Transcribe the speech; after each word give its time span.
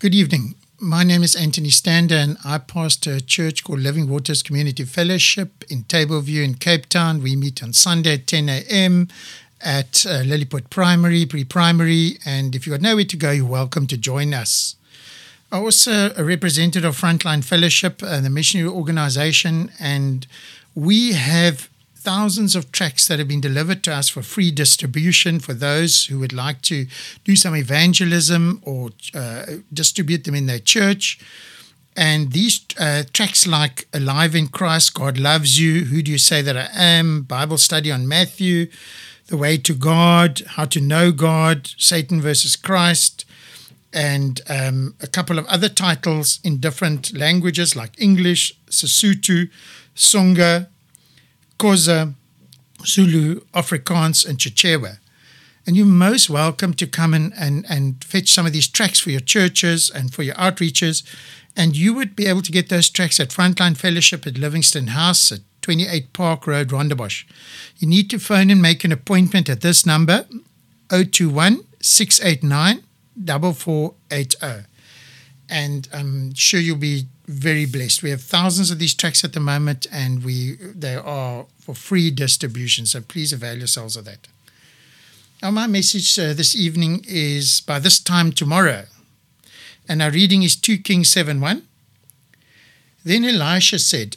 Good 0.00 0.14
evening. 0.14 0.54
My 0.78 1.04
name 1.04 1.22
is 1.22 1.36
Anthony 1.36 1.68
Stander, 1.68 2.14
and 2.14 2.38
I 2.42 2.56
pastor 2.56 3.16
a 3.16 3.20
church 3.20 3.62
called 3.62 3.80
Living 3.80 4.08
Waters 4.08 4.42
Community 4.42 4.84
Fellowship 4.84 5.62
in 5.68 5.82
Tableview 5.82 6.42
in 6.42 6.54
Cape 6.54 6.86
Town. 6.88 7.22
We 7.22 7.36
meet 7.36 7.62
on 7.62 7.74
Sunday 7.74 8.14
at 8.14 8.26
10 8.26 8.48
a.m. 8.48 9.08
at 9.60 10.06
uh, 10.06 10.22
Lilliput 10.24 10.70
Primary, 10.70 11.26
pre 11.26 11.44
primary. 11.44 12.18
And 12.24 12.54
if 12.54 12.66
you've 12.66 12.72
got 12.72 12.80
nowhere 12.80 13.04
to 13.04 13.16
go, 13.18 13.30
you're 13.30 13.44
welcome 13.44 13.86
to 13.88 13.98
join 13.98 14.32
us. 14.32 14.74
I'm 15.52 15.64
also 15.64 16.14
a 16.16 16.24
representative 16.24 16.88
of 16.88 16.98
Frontline 16.98 17.44
Fellowship, 17.44 18.02
uh, 18.02 18.22
the 18.22 18.30
missionary 18.30 18.70
organization, 18.70 19.70
and 19.78 20.26
we 20.74 21.12
have 21.12 21.68
thousands 22.00 22.56
of 22.56 22.72
tracks 22.72 23.06
that 23.08 23.18
have 23.18 23.28
been 23.28 23.40
delivered 23.40 23.84
to 23.84 23.92
us 23.92 24.08
for 24.08 24.22
free 24.22 24.50
distribution 24.50 25.38
for 25.38 25.52
those 25.52 26.06
who 26.06 26.18
would 26.18 26.32
like 26.32 26.62
to 26.62 26.86
do 27.24 27.36
some 27.36 27.54
evangelism 27.54 28.62
or 28.64 28.90
uh, 29.14 29.44
distribute 29.72 30.24
them 30.24 30.34
in 30.34 30.46
their 30.46 30.58
church. 30.58 31.18
And 31.96 32.32
these 32.32 32.64
uh, 32.78 33.02
tracks 33.12 33.46
like 33.46 33.86
Alive 33.92 34.34
in 34.34 34.48
Christ, 34.48 34.94
God 34.94 35.18
Loves 35.18 35.60
You, 35.60 35.84
Who 35.84 36.00
Do 36.00 36.12
You 36.12 36.18
Say 36.18 36.40
That 36.40 36.56
I 36.56 36.68
Am, 36.72 37.22
Bible 37.22 37.58
Study 37.58 37.92
on 37.92 38.08
Matthew, 38.08 38.68
The 39.26 39.36
Way 39.36 39.58
to 39.58 39.74
God, 39.74 40.42
How 40.56 40.64
to 40.66 40.80
Know 40.80 41.12
God, 41.12 41.68
Satan 41.76 42.22
versus 42.22 42.56
Christ, 42.56 43.26
and 43.92 44.40
um, 44.48 44.94
a 45.02 45.06
couple 45.06 45.38
of 45.38 45.46
other 45.46 45.68
titles 45.68 46.38
in 46.44 46.58
different 46.58 47.14
languages 47.14 47.76
like 47.76 48.00
English, 48.00 48.54
Sesotho, 48.70 49.50
Tsonga, 49.96 50.68
Xhosa, 51.60 52.14
Zulu, 52.86 53.40
Afrikaans, 53.52 54.26
and 54.26 54.38
Chichewa. 54.38 54.98
And 55.66 55.76
you're 55.76 55.86
most 55.86 56.30
welcome 56.30 56.72
to 56.74 56.86
come 56.86 57.12
and, 57.12 57.34
and, 57.38 57.66
and 57.68 58.02
fetch 58.02 58.28
some 58.28 58.46
of 58.46 58.52
these 58.52 58.66
tracks 58.66 58.98
for 58.98 59.10
your 59.10 59.20
churches 59.20 59.90
and 59.90 60.12
for 60.12 60.22
your 60.22 60.34
outreaches. 60.36 61.04
And 61.54 61.76
you 61.76 61.92
would 61.92 62.16
be 62.16 62.26
able 62.26 62.40
to 62.42 62.52
get 62.52 62.70
those 62.70 62.88
tracks 62.88 63.20
at 63.20 63.28
Frontline 63.28 63.76
Fellowship 63.76 64.26
at 64.26 64.38
Livingston 64.38 64.88
House 64.88 65.30
at 65.30 65.40
28 65.60 66.14
Park 66.14 66.46
Road, 66.46 66.68
Rondebosch. 66.68 67.24
You 67.76 67.86
need 67.86 68.08
to 68.10 68.18
phone 68.18 68.50
and 68.50 68.62
make 68.62 68.82
an 68.84 68.92
appointment 68.92 69.50
at 69.50 69.60
this 69.60 69.84
number 69.84 70.24
021 70.88 71.64
689 71.80 72.82
4480. 73.26 74.66
And 75.50 75.88
I'm 75.92 76.32
sure 76.34 76.60
you'll 76.60 76.78
be 76.78 77.06
very 77.30 77.64
blessed. 77.64 78.02
We 78.02 78.10
have 78.10 78.22
thousands 78.22 78.70
of 78.70 78.78
these 78.78 78.94
tracks 78.94 79.24
at 79.24 79.32
the 79.32 79.40
moment, 79.40 79.86
and 79.92 80.24
we 80.24 80.56
they 80.56 80.96
are 80.96 81.46
for 81.60 81.74
free 81.74 82.10
distribution. 82.10 82.86
So 82.86 83.00
please 83.00 83.32
avail 83.32 83.58
yourselves 83.58 83.96
of 83.96 84.04
that. 84.04 84.28
Now, 85.42 85.50
my 85.50 85.66
message 85.66 86.18
uh, 86.18 86.34
this 86.34 86.54
evening 86.54 87.04
is 87.08 87.60
by 87.60 87.78
this 87.78 87.98
time 88.00 88.32
tomorrow, 88.32 88.84
and 89.88 90.02
our 90.02 90.10
reading 90.10 90.42
is 90.42 90.56
2 90.56 90.78
Kings 90.78 91.08
7 91.08 91.40
1. 91.40 91.62
Then 93.04 93.24
Elisha 93.24 93.78
said, 93.78 94.16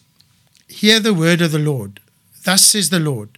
Hear 0.68 1.00
the 1.00 1.14
word 1.14 1.42
of 1.42 1.52
the 1.52 1.60
Lord. 1.60 2.00
Thus 2.44 2.66
says 2.66 2.90
the 2.90 3.00
Lord 3.00 3.38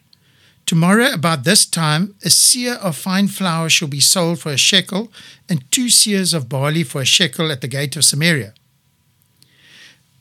Tomorrow, 0.65 1.13
about 1.13 1.43
this 1.43 1.63
time, 1.63 2.15
a 2.23 2.29
seah 2.29 2.77
of 2.77 2.95
fine 2.95 3.27
flour 3.27 3.69
shall 3.69 3.87
be 3.87 3.99
sold 3.99 4.39
for 4.39 4.51
a 4.51 4.57
shekel, 4.57 5.11
and 5.47 5.69
two 5.69 5.87
seahs 5.87 6.33
of 6.33 6.49
barley 6.49 6.83
for 6.83 7.01
a 7.01 7.05
shekel 7.05 7.51
at 7.51 7.61
the 7.61 7.67
gate 7.67 7.95
of 7.95 8.03
Samaria. 8.03 8.55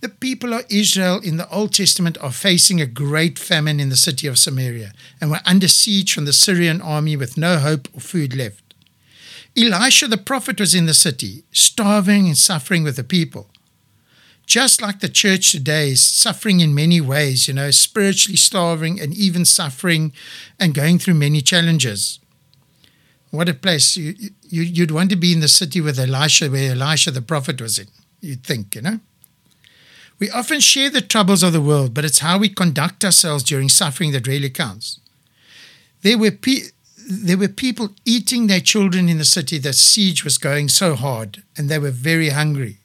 The 0.05 0.11
people 0.11 0.53
of 0.53 0.67
Israel 0.69 1.19
in 1.21 1.39
the 1.39 1.49
Old 1.49 1.73
Testament 1.73 2.19
are 2.21 2.31
facing 2.31 2.79
a 2.79 2.85
great 2.85 3.39
famine 3.39 3.81
in 3.81 3.89
the 3.89 3.97
city 3.97 4.27
of 4.27 4.39
Samaria 4.39 4.93
and 5.19 5.31
were 5.31 5.41
under 5.47 5.67
siege 5.67 6.13
from 6.13 6.27
the 6.27 6.35
Syrian 6.35 6.83
army 6.83 7.17
with 7.17 7.39
no 7.39 7.57
hope 7.57 7.89
or 7.95 8.01
food 8.01 8.37
left. 8.37 8.75
Elisha 9.57 10.07
the 10.07 10.19
prophet 10.19 10.61
was 10.61 10.75
in 10.75 10.85
the 10.85 10.93
city, 10.93 11.45
starving 11.53 12.27
and 12.27 12.37
suffering 12.37 12.85
with 12.85 12.97
the 12.97 13.03
people. 13.03 13.49
Just 14.45 14.83
like 14.83 15.01
the 15.01 15.09
church 15.09 15.53
today 15.53 15.93
is 15.93 16.03
suffering 16.03 16.61
in 16.61 16.75
many 16.75 17.01
ways, 17.01 17.49
you 17.49 17.55
know, 17.55 17.71
spiritually 17.71 18.37
starving 18.37 19.01
and 19.01 19.15
even 19.15 19.47
suffering 19.47 20.13
and 20.61 20.75
going 20.75 20.99
through 20.99 21.15
many 21.15 21.41
challenges. 21.41 22.21
What 23.31 23.49
a 23.49 23.55
place. 23.55 23.97
You, 23.97 24.15
you, 24.43 24.65
you'd 24.65 24.91
want 24.91 25.09
to 25.09 25.17
be 25.17 25.33
in 25.33 25.41
the 25.41 25.49
city 25.49 25.81
with 25.81 25.99
Elisha, 25.99 26.51
where 26.51 26.73
Elisha 26.73 27.11
the 27.11 27.23
prophet 27.23 27.59
was 27.59 27.79
in, 27.79 27.87
you'd 28.21 28.45
think, 28.45 28.75
you 28.75 28.83
know. 28.83 29.01
We 30.19 30.31
often 30.31 30.61
share 30.61 30.91
the 30.91 31.01
troubles 31.01 31.43
of 31.43 31.53
the 31.53 31.61
world, 31.61 31.93
but 31.93 32.05
it's 32.05 32.21
how 32.21 32.39
we 32.39 32.49
conduct 32.49 33.05
ourselves 33.05 33.43
during 33.43 33.69
suffering 33.69 34.13
that 34.13 34.27
really 34.27 34.51
counts. 34.51 35.01
There 36.03 36.19
were, 36.19 36.31
pe- 36.31 36.71
there 37.09 37.39
were 37.39 37.49
people 37.49 37.91
eating 38.05 38.47
their 38.47 38.61
children 38.61 39.09
in 39.09 39.19
the 39.19 39.25
city. 39.25 39.59
The 39.59 39.73
siege 39.73 40.25
was 40.25 40.39
going 40.39 40.69
so 40.69 40.95
hard, 40.95 41.43
and 41.57 41.69
they 41.69 41.79
were 41.79 41.91
very 41.91 42.31
hungry. 42.31 42.79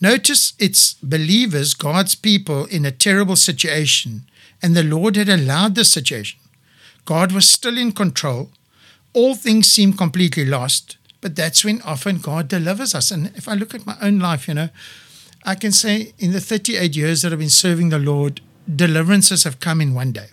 Notice 0.00 0.52
it's 0.58 0.94
believers, 0.94 1.74
God's 1.74 2.14
people, 2.14 2.66
in 2.66 2.84
a 2.84 2.90
terrible 2.90 3.36
situation, 3.36 4.22
and 4.62 4.74
the 4.74 4.82
Lord 4.82 5.16
had 5.16 5.28
allowed 5.28 5.74
this 5.74 5.92
situation. 5.92 6.38
God 7.04 7.32
was 7.32 7.48
still 7.48 7.78
in 7.78 7.92
control. 7.92 8.50
All 9.14 9.34
things 9.34 9.70
seem 9.70 9.94
completely 9.94 10.44
lost, 10.44 10.98
but 11.20 11.36
that's 11.36 11.64
when 11.64 11.80
often 11.82 12.18
God 12.18 12.48
delivers 12.48 12.94
us. 12.94 13.10
And 13.10 13.28
if 13.36 13.48
I 13.48 13.54
look 13.54 13.74
at 13.74 13.86
my 13.86 13.96
own 14.02 14.18
life, 14.18 14.48
you 14.48 14.54
know, 14.54 14.68
I 15.46 15.54
can 15.54 15.70
say 15.70 16.12
in 16.18 16.32
the 16.32 16.40
38 16.40 16.96
years 16.96 17.22
that 17.22 17.32
I've 17.32 17.38
been 17.38 17.48
serving 17.48 17.90
the 17.90 18.00
Lord, 18.00 18.40
deliverances 18.74 19.44
have 19.44 19.60
come 19.60 19.80
in 19.80 19.94
one 19.94 20.10
day. 20.10 20.26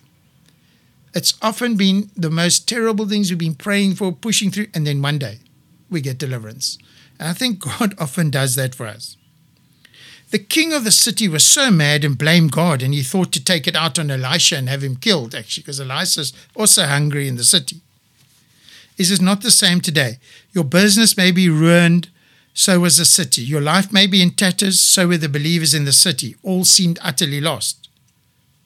It's 1.14 1.36
often 1.40 1.78
been 1.78 2.10
the 2.18 2.32
most 2.32 2.68
terrible 2.68 3.08
things 3.08 3.30
we've 3.30 3.38
been 3.38 3.54
praying 3.54 3.94
for, 3.94 4.12
pushing 4.12 4.50
through, 4.50 4.68
and 4.74 4.88
then 4.88 5.04
one 5.04 5.20
day 5.20 5.38
we 5.88 6.02
get 6.02 6.18
deliverance. 6.18 6.80
And 7.20 7.30
I 7.30 7.34
think 7.34 7.60
God 7.80 7.94
often 8.00 8.32
does 8.32 8.56
that 8.56 8.74
for 8.74 8.88
us. 8.88 9.16
The 10.32 10.40
king 10.40 10.74
of 10.74 10.84
the 10.84 10.92
city 10.92 11.28
was 11.28 11.44
so 11.44 11.70
mad 11.70 12.04
and 12.04 12.18
blamed 12.18 12.52
God, 12.52 12.82
and 12.82 12.92
he 12.92 13.04
thought 13.04 13.32
to 13.34 13.44
take 13.44 13.68
it 13.68 13.76
out 13.76 14.00
on 14.00 14.10
Elisha 14.10 14.58
and 14.58 14.68
have 14.68 14.84
him 14.84 14.96
killed, 14.96 15.36
actually, 15.36 15.62
because 15.62 15.80
Elisha's 15.80 16.34
also 16.56 16.88
hungry 16.88 17.28
in 17.28 17.36
the 17.36 17.44
city. 17.44 17.82
Is 18.98 19.12
it 19.12 19.22
not 19.22 19.42
the 19.42 19.52
same 19.52 19.80
today? 19.80 20.18
Your 20.54 20.64
business 20.64 21.16
may 21.16 21.30
be 21.30 21.50
ruined, 21.50 22.10
so 22.54 22.80
was 22.80 22.98
the 22.98 23.06
city. 23.06 23.42
Your 23.42 23.62
life 23.62 23.92
may 23.92 24.06
be 24.06 24.22
in 24.22 24.32
tatters, 24.32 24.80
so 24.80 25.08
were 25.08 25.18
the 25.18 25.30
believers 25.30 25.74
in 25.74 25.86
the 25.86 25.94
city. 25.94 26.36
All 26.44 26.64
seemed 26.64 27.00
utterly 27.02 27.42
lost. 27.42 27.90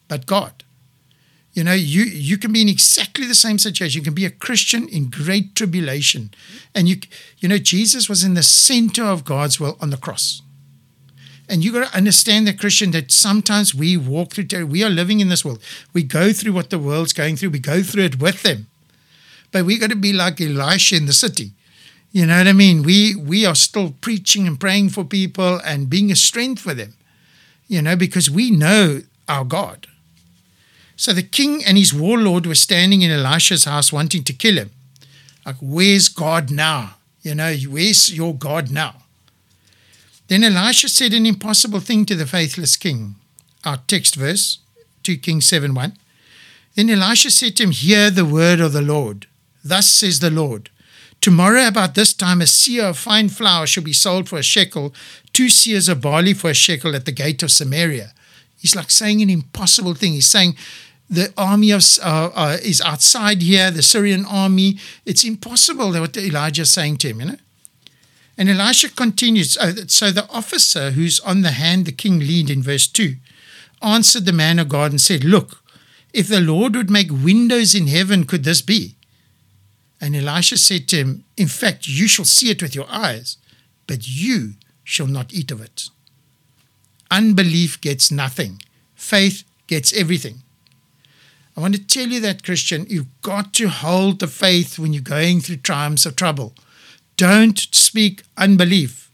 But 0.07 0.25
God, 0.25 0.63
you 1.53 1.63
know, 1.63 1.73
you, 1.73 2.03
you 2.03 2.37
can 2.37 2.51
be 2.51 2.61
in 2.61 2.69
exactly 2.69 3.25
the 3.25 3.33
same 3.33 3.57
situation. 3.57 3.99
You 3.99 4.03
can 4.03 4.13
be 4.13 4.25
a 4.25 4.29
Christian 4.29 4.87
in 4.89 5.09
great 5.09 5.55
tribulation. 5.55 6.31
And 6.75 6.87
you 6.87 6.97
you 7.39 7.49
know, 7.49 7.57
Jesus 7.57 8.07
was 8.07 8.23
in 8.23 8.35
the 8.35 8.43
center 8.43 9.03
of 9.03 9.25
God's 9.25 9.59
will 9.59 9.77
on 9.81 9.89
the 9.89 9.97
cross. 9.97 10.41
And 11.49 11.63
you 11.63 11.71
got 11.71 11.89
to 11.89 11.97
understand 11.97 12.45
that 12.47 12.59
Christian 12.59 12.91
that 12.91 13.11
sometimes 13.11 13.73
we 13.73 13.95
walk 13.95 14.33
through. 14.33 14.67
We 14.67 14.83
are 14.83 14.89
living 14.89 15.21
in 15.21 15.29
this 15.29 15.45
world. 15.45 15.61
We 15.93 16.03
go 16.03 16.33
through 16.33 16.51
what 16.51 16.69
the 16.69 16.79
world's 16.79 17.13
going 17.13 17.37
through. 17.37 17.51
We 17.51 17.59
go 17.59 17.81
through 17.81 18.03
it 18.03 18.19
with 18.19 18.43
them. 18.43 18.67
But 19.51 19.63
we 19.63 19.77
got 19.77 19.89
to 19.89 19.95
be 19.95 20.11
like 20.11 20.41
Elisha 20.41 20.97
in 20.97 21.05
the 21.05 21.13
city. 21.13 21.53
You 22.17 22.25
know 22.25 22.39
what 22.39 22.47
I 22.47 22.53
mean? 22.53 22.81
We 22.81 23.15
we 23.15 23.45
are 23.45 23.53
still 23.53 23.93
preaching 24.01 24.47
and 24.47 24.59
praying 24.59 24.89
for 24.89 25.03
people 25.03 25.61
and 25.63 25.87
being 25.87 26.11
a 26.11 26.15
strength 26.15 26.63
for 26.63 26.73
them. 26.73 26.95
You 27.67 27.83
know, 27.83 27.95
because 27.95 28.27
we 28.27 28.49
know 28.49 29.03
our 29.27 29.45
God. 29.45 29.85
So 30.95 31.13
the 31.13 31.21
king 31.21 31.63
and 31.63 31.77
his 31.77 31.93
warlord 31.93 32.47
were 32.47 32.55
standing 32.55 33.03
in 33.03 33.11
Elisha's 33.11 33.65
house 33.65 33.93
wanting 33.93 34.23
to 34.23 34.33
kill 34.33 34.55
him. 34.55 34.71
Like, 35.45 35.57
where's 35.61 36.09
God 36.09 36.49
now? 36.49 36.95
You 37.21 37.35
know, 37.35 37.55
where's 37.69 38.11
your 38.11 38.33
God 38.33 38.71
now? 38.71 38.95
Then 40.27 40.43
Elisha 40.43 40.89
said 40.89 41.13
an 41.13 41.27
impossible 41.27 41.81
thing 41.81 42.03
to 42.07 42.15
the 42.15 42.25
faithless 42.25 42.77
king. 42.77 43.13
Our 43.63 43.77
text 43.85 44.15
verse, 44.15 44.57
2 45.03 45.17
Kings 45.17 45.45
7 45.45 45.75
1. 45.75 45.93
Then 46.73 46.89
Elisha 46.89 47.29
said 47.29 47.55
to 47.57 47.63
him, 47.65 47.71
Hear 47.71 48.09
the 48.09 48.25
word 48.25 48.59
of 48.59 48.73
the 48.73 48.81
Lord. 48.81 49.27
Thus 49.63 49.85
says 49.85 50.19
the 50.19 50.31
Lord 50.31 50.71
Tomorrow, 51.21 51.67
about 51.67 51.95
this 51.95 52.13
time, 52.13 52.41
a 52.41 52.45
seah 52.45 52.91
of 52.91 52.97
fine 52.97 53.29
flour 53.29 53.65
shall 53.65 53.83
be 53.83 53.93
sold 53.93 54.29
for 54.29 54.37
a 54.37 54.43
shekel, 54.43 54.93
two 55.33 55.47
seahs 55.47 55.89
of 55.89 56.01
barley 56.01 56.33
for 56.33 56.49
a 56.49 56.53
shekel 56.53 56.95
at 56.95 57.05
the 57.05 57.11
gate 57.11 57.43
of 57.43 57.51
Samaria. 57.51 58.13
He's 58.59 58.75
like 58.75 58.91
saying 58.91 59.21
an 59.21 59.29
impossible 59.29 59.93
thing. 59.93 60.13
He's 60.13 60.27
saying, 60.27 60.55
the 61.09 61.33
army 61.37 61.71
of, 61.71 61.83
uh, 62.03 62.31
uh, 62.35 62.57
is 62.61 62.81
outside 62.81 63.41
here, 63.41 63.71
the 63.71 63.81
Syrian 63.81 64.25
army. 64.25 64.77
It's 65.05 65.23
impossible 65.23 65.91
that 65.91 66.01
what 66.01 66.17
Elijah 66.17 66.63
is 66.63 66.71
saying 66.71 66.97
to 66.97 67.09
him, 67.09 67.21
you 67.21 67.25
know. 67.27 67.37
And 68.37 68.49
Elisha 68.49 68.89
continues. 68.89 69.57
Uh, 69.57 69.87
so 69.87 70.11
the 70.11 70.29
officer 70.29 70.91
who's 70.91 71.19
on 71.21 71.41
the 71.41 71.51
hand 71.51 71.85
the 71.85 71.91
king 71.91 72.19
lead 72.19 72.49
in 72.49 72.61
verse 72.61 72.87
2 72.87 73.15
answered 73.81 74.25
the 74.25 74.33
man 74.33 74.59
of 74.59 74.69
God 74.69 74.91
and 74.91 75.01
said, 75.01 75.23
Look, 75.23 75.63
if 76.13 76.27
the 76.27 76.41
Lord 76.41 76.75
would 76.75 76.89
make 76.89 77.09
windows 77.11 77.73
in 77.73 77.87
heaven, 77.87 78.25
could 78.25 78.43
this 78.43 78.61
be? 78.61 78.96
And 79.99 80.15
Elisha 80.15 80.57
said 80.57 80.87
to 80.89 80.97
him, 80.97 81.23
In 81.35 81.47
fact, 81.47 81.87
you 81.87 82.07
shall 82.07 82.25
see 82.25 82.49
it 82.49 82.61
with 82.61 82.75
your 82.75 82.87
eyes, 82.89 83.37
but 83.87 84.07
you 84.07 84.53
shall 84.83 85.07
not 85.07 85.33
eat 85.33 85.51
of 85.51 85.61
it. 85.61 85.89
Unbelief 87.09 87.79
gets 87.81 88.11
nothing, 88.11 88.61
faith 88.95 89.43
gets 89.67 89.93
everything. 89.93 90.43
I 91.55 91.61
want 91.61 91.73
to 91.73 91.83
tell 91.83 92.07
you 92.07 92.19
that, 92.19 92.43
Christian, 92.43 92.85
you've 92.87 93.21
got 93.21 93.53
to 93.53 93.67
hold 93.67 94.19
the 94.19 94.27
faith 94.27 94.77
when 94.77 94.93
you're 94.93 95.01
going 95.01 95.41
through 95.41 95.57
times 95.57 96.05
of 96.05 96.15
trouble. 96.15 96.53
Don't 97.15 97.57
speak 97.71 98.21
unbelief. 98.37 99.09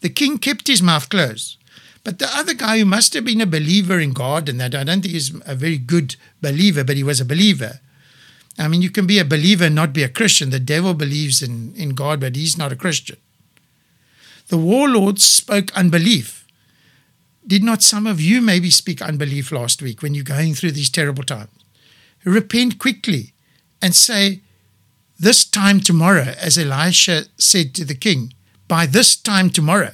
The 0.00 0.08
king 0.08 0.38
kept 0.38 0.66
his 0.66 0.82
mouth 0.82 1.08
closed. 1.08 1.58
But 2.02 2.18
the 2.18 2.28
other 2.36 2.54
guy 2.54 2.78
who 2.78 2.84
must 2.84 3.14
have 3.14 3.24
been 3.24 3.40
a 3.40 3.46
believer 3.46 4.00
in 4.00 4.12
God, 4.12 4.48
and 4.48 4.60
that 4.60 4.74
I 4.74 4.84
don't 4.84 5.02
think 5.02 5.14
he's 5.14 5.34
a 5.44 5.54
very 5.54 5.78
good 5.78 6.16
believer, 6.40 6.84
but 6.84 6.96
he 6.96 7.02
was 7.02 7.20
a 7.20 7.24
believer. 7.24 7.80
I 8.58 8.68
mean, 8.68 8.82
you 8.82 8.90
can 8.90 9.06
be 9.06 9.18
a 9.18 9.24
believer 9.24 9.64
and 9.64 9.74
not 9.74 9.92
be 9.92 10.02
a 10.02 10.08
Christian. 10.08 10.50
The 10.50 10.60
devil 10.60 10.94
believes 10.94 11.42
in, 11.42 11.74
in 11.74 11.90
God, 11.90 12.20
but 12.20 12.36
he's 12.36 12.56
not 12.56 12.72
a 12.72 12.76
Christian. 12.76 13.18
The 14.48 14.56
warlords 14.56 15.24
spoke 15.24 15.76
unbelief. 15.76 16.46
Did 17.46 17.62
not 17.62 17.82
some 17.82 18.06
of 18.06 18.20
you 18.20 18.40
maybe 18.40 18.70
speak 18.70 19.02
unbelief 19.02 19.52
last 19.52 19.82
week 19.82 20.02
when 20.02 20.14
you're 20.14 20.24
going 20.24 20.54
through 20.54 20.72
these 20.72 20.90
terrible 20.90 21.22
times? 21.22 21.50
Repent 22.24 22.78
quickly 22.78 23.32
and 23.80 23.94
say, 23.94 24.40
This 25.18 25.44
time 25.44 25.80
tomorrow, 25.80 26.34
as 26.40 26.58
Elisha 26.58 27.24
said 27.36 27.74
to 27.74 27.84
the 27.84 27.94
king, 27.94 28.32
by 28.68 28.86
this 28.86 29.16
time 29.16 29.50
tomorrow. 29.50 29.92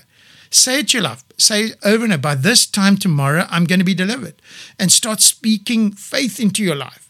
Say 0.51 0.81
it 0.81 0.93
your 0.93 1.03
life. 1.03 1.25
Say 1.39 1.73
over 1.83 2.05
and 2.05 2.13
over, 2.13 2.21
by 2.21 2.35
this 2.35 2.67
time 2.67 2.97
tomorrow, 2.97 3.47
I'm 3.51 3.65
going 3.65 3.79
to 3.79 3.85
be 3.85 3.95
delivered. 3.95 4.35
And 4.79 4.93
start 4.93 5.21
speaking 5.21 5.93
faith 5.93 6.39
into 6.39 6.63
your 6.63 6.77
life. 6.77 7.09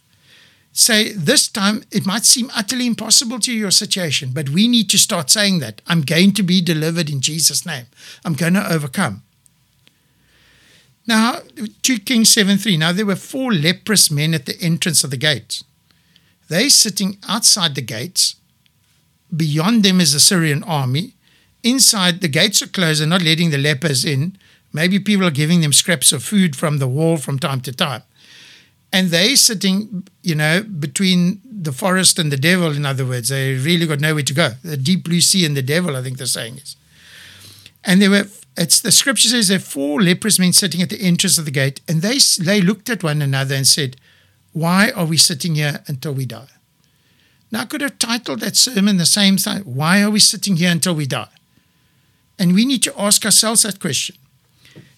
Say, 0.73 1.13
this 1.13 1.49
time, 1.49 1.85
it 1.91 2.07
might 2.07 2.25
seem 2.25 2.51
utterly 2.55 2.87
impossible 2.87 3.39
to 3.41 3.53
your 3.53 3.71
situation, 3.71 4.31
but 4.33 4.49
we 4.49 4.69
need 4.69 4.89
to 4.91 4.99
start 4.99 5.29
saying 5.29 5.59
that. 5.59 5.83
I'm 5.87 6.01
going 6.01 6.33
to 6.33 6.43
be 6.43 6.63
delivered 6.63 7.11
in 7.11 7.21
Jesus' 7.21 7.67
name. 7.67 7.87
I'm 8.25 8.33
going 8.33 8.55
to 8.55 8.73
overcome. 8.73 9.23
Now, 11.07 11.41
2 11.83 11.99
Kings 12.01 12.31
7 12.31 12.57
3. 12.57 12.77
Now, 12.79 12.93
there 12.93 13.05
were 13.05 13.17
four 13.17 13.53
leprous 13.53 14.11
men 14.11 14.33
at 14.33 14.47
the 14.47 14.59
entrance 14.63 15.05
of 15.05 15.11
the 15.11 15.17
gates. 15.17 15.63
They 16.49 16.69
sitting 16.69 17.19
outside 17.29 17.75
the 17.75 17.83
gates. 17.83 18.37
Beyond 19.35 19.83
them 19.83 20.01
is 20.01 20.13
the 20.13 20.21
Syrian 20.21 20.63
army. 20.63 21.15
Inside, 21.63 22.21
the 22.21 22.29
gates 22.29 22.63
are 22.63 22.67
closed 22.67 23.03
and 23.03 23.11
not 23.11 23.23
letting 23.23 23.51
the 23.51 23.59
lepers 23.59 24.05
in. 24.05 24.39
Maybe 24.73 24.99
people 24.99 25.27
are 25.27 25.31
giving 25.31 25.61
them 25.61 25.73
scraps 25.73 26.13
of 26.13 26.23
food 26.23 26.57
from 26.57 26.79
the 26.79 26.89
wall 26.89 27.19
from 27.19 27.39
time 27.39 27.61
to 27.63 27.73
time. 27.73 28.03
And 28.93 29.09
they 29.09 29.37
sitting, 29.37 30.07
you 30.23 30.35
know, 30.35 30.63
between 30.63 31.41
the 31.45 31.73
forest 31.73 32.19
and 32.19 32.31
the 32.31 32.37
devil, 32.37 32.73
in 32.73 32.85
other 32.85 33.07
words. 33.07 33.29
They 33.29 33.55
really 33.55 33.87
got 33.87 34.01
nowhere 34.01 34.23
to 34.23 34.35
go. 34.35 34.51
The 34.63 34.77
deep 34.77 35.05
blue 35.05 35.21
sea 35.21 35.47
and 35.47 35.57
the 35.57 35.63
devil, 35.63 35.97
I 35.97 36.03
think 36.03 36.19
the 36.19 36.27
saying 36.27 36.57
is. 36.57 36.77
And 37.85 38.03
there 38.03 38.11
were 38.11 38.27
it's 38.57 38.81
the 38.81 38.93
scripture 38.93 39.29
says 39.29 39.49
there 39.49 39.59
four 39.59 40.03
leprous 40.03 40.39
men 40.39 40.53
sitting 40.53 40.83
at 40.83 40.91
the 40.91 41.01
entrance 41.01 41.39
of 41.39 41.47
the 41.47 41.51
gate, 41.51 41.81
and 41.89 42.03
they 42.03 42.19
they 42.39 42.61
looked 42.61 42.91
at 42.91 43.03
one 43.03 43.23
another 43.23 43.55
and 43.55 43.67
said, 43.67 43.97
Why 44.53 44.91
are 44.91 45.07
we 45.07 45.17
sitting 45.17 45.55
here 45.55 45.83
until 45.87 46.13
we 46.13 46.27
die? 46.27 46.49
Now 47.51 47.63
I 47.63 47.65
could 47.65 47.81
have 47.81 47.99
titled 47.99 48.41
that 48.41 48.57
sermon 48.57 48.99
the 48.99 49.07
same 49.07 49.37
thing. 49.39 49.61
Why 49.61 50.03
are 50.03 50.11
we 50.11 50.21
sitting 50.21 50.57
here 50.57 50.71
until 50.71 50.95
we 50.95 51.07
die? 51.07 51.29
And 52.39 52.55
we 52.55 52.65
need 52.65 52.83
to 52.83 53.01
ask 53.01 53.25
ourselves 53.25 53.63
that 53.63 53.81
question. 53.81 54.17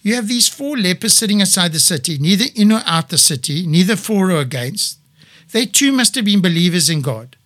You 0.04 0.16
have 0.16 0.28
these 0.28 0.48
four 0.48 0.76
lepers 0.76 1.14
sitting 1.14 1.40
outside 1.40 1.72
the 1.72 1.80
city, 1.80 2.18
neither 2.18 2.44
in 2.54 2.70
or 2.70 2.82
out 2.84 3.08
the 3.08 3.16
city, 3.16 3.66
neither 3.66 3.96
for 3.96 4.30
or 4.30 4.38
against. 4.38 4.98
They 5.52 5.64
too 5.64 5.92
must 5.92 6.14
have 6.14 6.26
been 6.26 6.42
believers 6.42 6.90
in 6.90 7.00
God. 7.00 7.36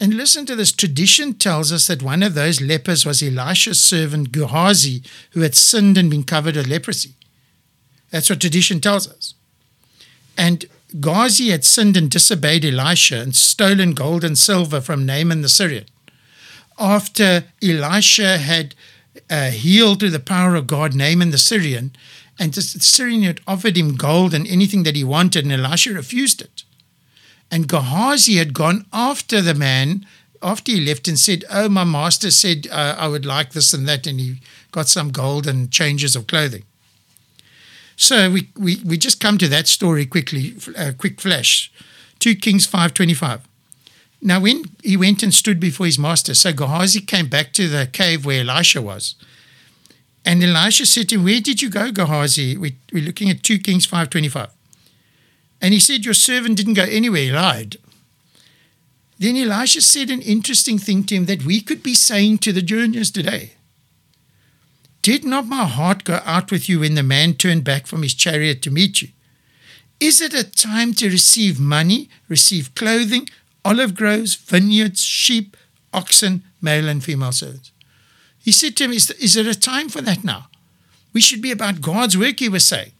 And 0.00 0.14
listen 0.14 0.44
to 0.46 0.56
this 0.56 0.72
tradition 0.72 1.34
tells 1.34 1.70
us 1.70 1.86
that 1.86 2.02
one 2.02 2.24
of 2.24 2.34
those 2.34 2.60
lepers 2.60 3.06
was 3.06 3.22
Elisha's 3.22 3.80
servant 3.80 4.32
Gehazi, 4.32 5.04
who 5.30 5.42
had 5.42 5.54
sinned 5.54 5.96
and 5.96 6.10
been 6.10 6.24
covered 6.24 6.56
with 6.56 6.66
leprosy. 6.66 7.14
That's 8.10 8.28
what 8.28 8.40
tradition 8.40 8.80
tells 8.80 9.08
us. 9.08 9.34
And 10.36 10.64
Gehazi 10.98 11.50
had 11.50 11.64
sinned 11.64 11.96
and 11.96 12.10
disobeyed 12.10 12.64
Elisha 12.64 13.20
and 13.20 13.36
stolen 13.36 13.92
gold 13.92 14.24
and 14.24 14.36
silver 14.36 14.80
from 14.80 15.06
Naaman 15.06 15.42
the 15.42 15.48
Syrian. 15.48 15.86
After 16.80 17.44
Elisha 17.62 18.38
had 18.38 18.74
uh, 19.30 19.50
healed 19.50 20.00
through 20.00 20.10
the 20.10 20.20
power 20.20 20.54
of 20.54 20.66
God 20.66 20.94
Naaman 20.94 21.30
the 21.30 21.38
Syrian, 21.38 21.94
and 22.38 22.52
the 22.54 22.62
Syrian 22.62 23.22
had 23.22 23.40
offered 23.46 23.76
him 23.76 23.96
gold 23.96 24.34
and 24.34 24.46
anything 24.46 24.82
that 24.84 24.96
he 24.96 25.04
wanted, 25.04 25.44
and 25.44 25.52
Elisha 25.52 25.92
refused 25.92 26.40
it. 26.40 26.64
And 27.50 27.68
Gehazi 27.68 28.36
had 28.36 28.54
gone 28.54 28.86
after 28.92 29.42
the 29.42 29.54
man 29.54 30.06
after 30.42 30.72
he 30.72 30.80
left 30.80 31.06
and 31.06 31.18
said, 31.18 31.44
Oh, 31.50 31.68
my 31.68 31.84
master 31.84 32.30
said 32.30 32.66
uh, 32.70 32.96
I 32.98 33.08
would 33.08 33.24
like 33.24 33.52
this 33.52 33.72
and 33.72 33.86
that, 33.88 34.06
and 34.06 34.18
he 34.18 34.40
got 34.72 34.88
some 34.88 35.10
gold 35.10 35.46
and 35.46 35.70
changes 35.70 36.16
of 36.16 36.26
clothing. 36.26 36.64
So 37.96 38.30
we, 38.30 38.48
we, 38.56 38.80
we 38.84 38.96
just 38.96 39.20
come 39.20 39.38
to 39.38 39.48
that 39.48 39.68
story 39.68 40.06
quickly, 40.06 40.56
uh, 40.76 40.92
quick 40.96 41.20
flash. 41.20 41.70
2 42.18 42.34
Kings 42.36 42.66
5.25. 42.66 43.42
Now 44.24 44.40
when 44.40 44.64
he 44.84 44.96
went 44.96 45.24
and 45.24 45.34
stood 45.34 45.58
before 45.58 45.86
his 45.86 45.98
master, 45.98 46.34
so 46.34 46.52
Gehazi 46.52 47.00
came 47.00 47.26
back 47.26 47.52
to 47.54 47.68
the 47.68 47.88
cave 47.92 48.24
where 48.24 48.40
Elisha 48.40 48.80
was. 48.80 49.16
And 50.24 50.42
Elisha 50.42 50.86
said 50.86 51.08
to 51.08 51.16
him, 51.16 51.24
Where 51.24 51.40
did 51.40 51.60
you 51.60 51.68
go, 51.68 51.90
Gehazi? 51.90 52.56
We, 52.56 52.76
we're 52.92 53.04
looking 53.04 53.28
at 53.28 53.42
2 53.42 53.58
Kings 53.58 53.84
5.25. 53.84 54.50
And 55.60 55.74
he 55.74 55.80
said, 55.80 56.04
Your 56.04 56.14
servant 56.14 56.56
didn't 56.56 56.74
go 56.74 56.84
anywhere, 56.84 57.22
he 57.22 57.32
lied. 57.32 57.76
Then 59.18 59.36
Elisha 59.36 59.80
said 59.80 60.10
an 60.10 60.22
interesting 60.22 60.78
thing 60.78 61.02
to 61.04 61.16
him 61.16 61.26
that 61.26 61.44
we 61.44 61.60
could 61.60 61.82
be 61.82 61.94
saying 61.94 62.38
to 62.38 62.52
the 62.52 62.62
journeyers 62.62 63.10
today. 63.10 63.54
Did 65.02 65.24
not 65.24 65.46
my 65.46 65.64
heart 65.64 66.04
go 66.04 66.20
out 66.24 66.52
with 66.52 66.68
you 66.68 66.80
when 66.80 66.94
the 66.94 67.02
man 67.02 67.34
turned 67.34 67.64
back 67.64 67.88
from 67.88 68.02
his 68.02 68.14
chariot 68.14 68.62
to 68.62 68.70
meet 68.70 69.02
you? 69.02 69.08
Is 69.98 70.20
it 70.20 70.34
a 70.34 70.48
time 70.48 70.94
to 70.94 71.08
receive 71.08 71.58
money, 71.60 72.08
receive 72.28 72.74
clothing, 72.74 73.28
olive 73.64 73.94
groves, 73.94 74.34
vineyards, 74.34 75.02
sheep, 75.02 75.56
oxen, 75.92 76.42
male 76.60 76.88
and 76.88 77.02
female 77.02 77.32
servants? 77.32 77.72
He 78.38 78.52
said 78.52 78.76
to 78.76 78.84
him, 78.84 78.92
Is, 78.92 79.10
is 79.12 79.36
it 79.36 79.46
a 79.46 79.58
time 79.58 79.88
for 79.88 80.00
that 80.02 80.24
now? 80.24 80.48
We 81.12 81.20
should 81.20 81.42
be 81.42 81.52
about 81.52 81.80
God's 81.80 82.16
work, 82.16 82.40
he 82.40 82.48
was 82.48 82.66
saying. 82.66 82.92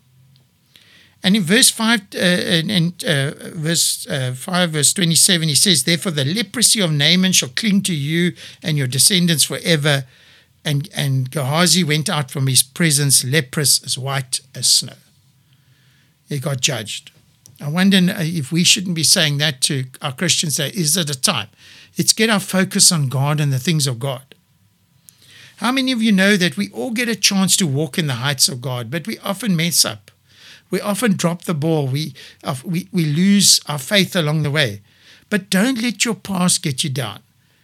And 1.24 1.36
in 1.36 1.42
verse 1.42 1.70
5, 1.70 2.00
uh, 2.14 2.18
in 2.18 2.94
uh, 3.06 3.32
verse 3.54 4.06
uh, 4.08 4.32
5, 4.34 4.70
verse 4.70 4.92
27, 4.92 5.48
he 5.48 5.54
says, 5.54 5.84
Therefore 5.84 6.12
the 6.12 6.24
leprosy 6.24 6.80
of 6.80 6.92
Naaman 6.92 7.32
shall 7.32 7.50
cling 7.50 7.82
to 7.84 7.94
you 7.94 8.32
and 8.62 8.76
your 8.76 8.88
descendants 8.88 9.44
forever. 9.44 10.04
And, 10.64 10.88
and 10.94 11.30
Gehazi 11.30 11.84
went 11.84 12.08
out 12.08 12.30
from 12.30 12.48
his 12.48 12.62
presence 12.62 13.24
leprous 13.24 13.82
as 13.84 13.96
white 13.96 14.40
as 14.54 14.68
snow. 14.68 14.94
He 16.28 16.38
got 16.38 16.60
judged. 16.60 17.12
I 17.62 17.68
wonder 17.68 17.98
if 18.18 18.50
we 18.50 18.64
shouldn't 18.64 18.96
be 18.96 19.04
saying 19.04 19.38
that 19.38 19.60
to 19.62 19.84
our 20.02 20.12
Christians 20.12 20.56
today. 20.56 20.76
Is 20.76 20.96
it 20.96 21.08
a 21.08 21.20
time? 21.20 21.48
Let's 21.96 22.12
get 22.12 22.28
our 22.28 22.40
focus 22.40 22.90
on 22.90 23.08
God 23.08 23.38
and 23.38 23.52
the 23.52 23.60
things 23.60 23.86
of 23.86 24.00
God. 24.00 24.34
How 25.58 25.70
many 25.70 25.92
of 25.92 26.02
you 26.02 26.10
know 26.10 26.36
that 26.36 26.56
we 26.56 26.70
all 26.70 26.90
get 26.90 27.08
a 27.08 27.14
chance 27.14 27.56
to 27.58 27.66
walk 27.68 27.98
in 27.98 28.08
the 28.08 28.14
heights 28.14 28.48
of 28.48 28.60
God, 28.60 28.90
but 28.90 29.06
we 29.06 29.16
often 29.20 29.54
mess 29.54 29.84
up? 29.84 30.10
We 30.70 30.81
often 30.81 31.12
drop 31.12 31.42
the 31.42 31.54
ball. 31.54 31.86
We, 31.86 32.14
uh, 32.42 32.56
we, 32.64 32.88
we 32.90 33.04
lose 33.04 33.60
our 33.69 33.78
faith 33.78 34.16
along 34.16 34.42
the 34.42 34.50
way. 34.50 34.81
But 35.31 35.48
don't 35.48 35.81
let 35.81 36.04
your 36.04 36.16
past 36.16 36.64
get 36.64 36.82
you 36.82 36.90
down. 36.90 37.20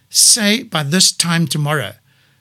Say, 0.09 0.63
by 0.63 0.83
this 0.83 1.11
time 1.11 1.45
tomorrow, 1.45 1.95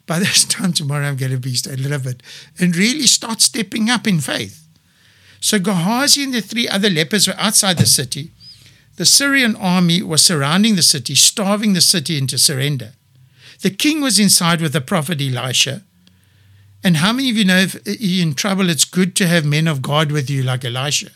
by 0.06 0.18
this 0.20 0.44
time 0.44 0.72
tomorrow, 0.72 1.08
I'm 1.08 1.16
going 1.16 1.32
to 1.32 1.38
be 1.38 1.56
delivered. 1.56 2.22
And 2.60 2.76
really 2.76 3.08
start 3.08 3.40
stepping 3.40 3.90
up 3.90 4.06
in 4.06 4.20
faith. 4.20 4.67
So 5.40 5.58
Gehazi 5.58 6.24
and 6.24 6.34
the 6.34 6.40
three 6.40 6.68
other 6.68 6.90
lepers 6.90 7.26
were 7.28 7.38
outside 7.38 7.78
the 7.78 7.86
city. 7.86 8.30
The 8.96 9.06
Syrian 9.06 9.54
army 9.56 10.02
was 10.02 10.24
surrounding 10.24 10.74
the 10.74 10.82
city, 10.82 11.14
starving 11.14 11.72
the 11.72 11.80
city 11.80 12.18
into 12.18 12.36
surrender. 12.38 12.92
The 13.62 13.70
king 13.70 14.00
was 14.00 14.18
inside 14.18 14.60
with 14.60 14.72
the 14.72 14.80
prophet 14.80 15.20
Elisha. 15.20 15.82
And 16.82 16.98
how 16.98 17.12
many 17.12 17.30
of 17.30 17.36
you 17.36 17.44
know 17.44 17.58
if 17.58 17.74
you're 17.86 18.26
in 18.26 18.34
trouble, 18.34 18.70
it's 18.70 18.84
good 18.84 19.16
to 19.16 19.26
have 19.26 19.44
men 19.44 19.66
of 19.66 19.82
God 19.82 20.12
with 20.12 20.30
you 20.30 20.42
like 20.42 20.64
Elisha? 20.64 21.10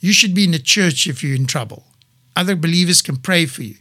You 0.00 0.12
should 0.12 0.34
be 0.34 0.44
in 0.44 0.52
the 0.52 0.58
church 0.58 1.06
if 1.06 1.22
you're 1.22 1.36
in 1.36 1.46
trouble. 1.46 1.84
Other 2.36 2.56
believers 2.56 3.02
can 3.02 3.16
pray 3.16 3.46
for 3.46 3.62
you. 3.62 3.76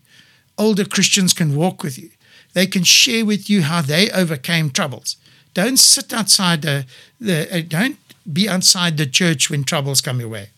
Older 0.57 0.85
Christians 0.85 1.33
can 1.33 1.55
walk 1.55 1.83
with 1.83 1.97
you. 1.97 2.09
They 2.53 2.65
can 2.65 2.83
share 2.83 3.25
with 3.25 3.49
you 3.49 3.61
how 3.61 3.81
they 3.81 4.09
overcame 4.11 4.71
troubles. 4.71 5.17
Don't 5.53 5.77
sit 5.77 6.13
outside 6.13 6.61
the, 6.61 6.85
the 7.19 7.47
uh, 7.55 7.61
don't 7.67 7.97
be 8.31 8.47
outside 8.49 8.97
the 8.97 9.05
church 9.05 9.49
when 9.49 9.63
troubles 9.63 10.01
come 10.01 10.19
your 10.19 10.29
way. 10.29 10.49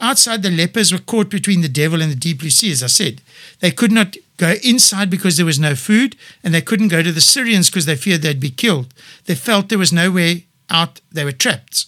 Outside, 0.00 0.42
the 0.42 0.50
lepers 0.50 0.92
were 0.92 0.98
caught 0.98 1.28
between 1.28 1.60
the 1.60 1.68
devil 1.68 2.00
and 2.00 2.10
the 2.10 2.16
deep 2.16 2.40
blue 2.40 2.50
sea, 2.50 2.72
as 2.72 2.82
I 2.82 2.86
said. 2.86 3.20
They 3.60 3.70
could 3.70 3.92
not 3.92 4.16
go 4.38 4.54
inside 4.64 5.10
because 5.10 5.36
there 5.36 5.44
was 5.44 5.58
no 5.58 5.74
food, 5.74 6.16
and 6.42 6.54
they 6.54 6.62
couldn't 6.62 6.88
go 6.88 7.02
to 7.02 7.12
the 7.12 7.20
Syrians 7.20 7.68
because 7.68 7.84
they 7.84 7.96
feared 7.96 8.22
they'd 8.22 8.40
be 8.40 8.50
killed. 8.50 8.94
They 9.26 9.34
felt 9.34 9.68
there 9.68 9.78
was 9.78 9.92
no 9.92 10.10
way 10.10 10.46
out, 10.70 11.00
they 11.12 11.24
were 11.24 11.32
trapped. 11.32 11.86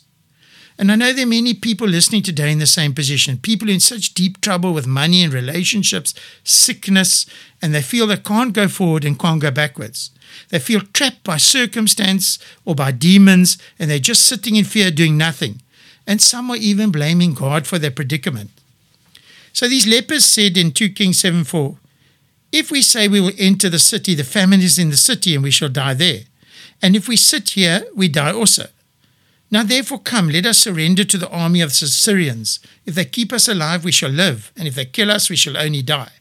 And 0.79 0.91
I 0.91 0.97
know 0.97 1.13
there 1.13 1.25
are 1.25 1.29
many 1.29 1.55
people 1.55 1.87
listening 1.87 2.23
today 2.23 2.51
in 2.51 2.59
the 2.59 2.67
same 2.67 2.93
position, 2.93 3.39
people 3.39 3.69
in 3.71 3.81
such 3.81 4.15
deep 4.15 4.41
trouble 4.41 4.75
with 4.75 4.87
money 4.87 5.23
and 5.23 5.33
relationships, 5.33 6.15
sickness, 6.45 7.25
and 7.63 7.75
they 7.75 7.83
feel 7.83 8.07
they 8.07 8.17
can't 8.17 8.53
go 8.53 8.69
forward 8.69 9.05
and 9.05 9.19
can't 9.19 9.41
go 9.41 9.51
backwards. 9.51 10.11
They 10.53 10.59
feel 10.59 10.83
trapped 10.93 11.25
by 11.25 11.39
circumstance 11.39 12.39
or 12.67 12.75
by 12.75 12.93
demons, 12.93 13.57
and 13.79 13.91
they're 13.91 13.99
just 13.99 14.27
sitting 14.27 14.55
in 14.55 14.65
fear 14.65 14.91
doing 14.91 15.17
nothing. 15.17 15.63
And 16.07 16.21
some 16.21 16.51
are 16.51 16.57
even 16.57 16.93
blaming 16.93 17.33
God 17.33 17.67
for 17.67 17.79
their 17.79 17.91
predicament. 17.91 18.51
So 19.55 19.67
these 19.67 19.87
lepers 19.87 20.27
said 20.27 20.59
in 20.59 20.73
2 20.73 20.91
Kings 20.91 21.21
7 21.21 21.45
4, 21.45 21.79
If 22.53 22.71
we 22.71 22.83
say 22.83 23.09
we 23.09 23.19
will 23.19 23.33
enter 23.39 23.71
the 23.71 23.79
city, 23.79 24.15
the 24.15 24.25
famine 24.25 24.61
is 24.61 24.79
in 24.79 24.91
the 24.91 24.99
city, 24.99 25.35
and 25.35 25.43
we 25.43 25.51
shall 25.51 25.71
die 25.71 25.95
there. 25.95 26.25
And 26.83 26.95
if 26.95 27.09
we 27.09 27.17
sit 27.17 27.51
here, 27.51 27.87
we 27.97 28.09
die 28.09 28.33
also. 28.33 28.67
Now 29.51 29.63
therefore 29.63 30.01
come, 30.01 30.29
let 30.29 30.45
us 30.45 30.59
surrender 30.59 31.05
to 31.05 31.17
the 31.17 31.31
army 31.31 31.63
of 31.63 31.71
the 31.71 31.87
Syrians. 31.87 32.61
If 32.85 32.95
they 32.95 33.07
keep 33.07 33.33
us 33.33 33.49
alive, 33.49 33.85
we 33.85 33.93
shall 33.93 34.11
live, 34.11 34.53
and 34.59 34.69
if 34.69 34.75
they 34.75 34.85
kill 34.85 35.11
us, 35.11 35.31
we 35.31 35.37
shall 35.37 35.57
only 35.57 35.81
die. 35.81 36.13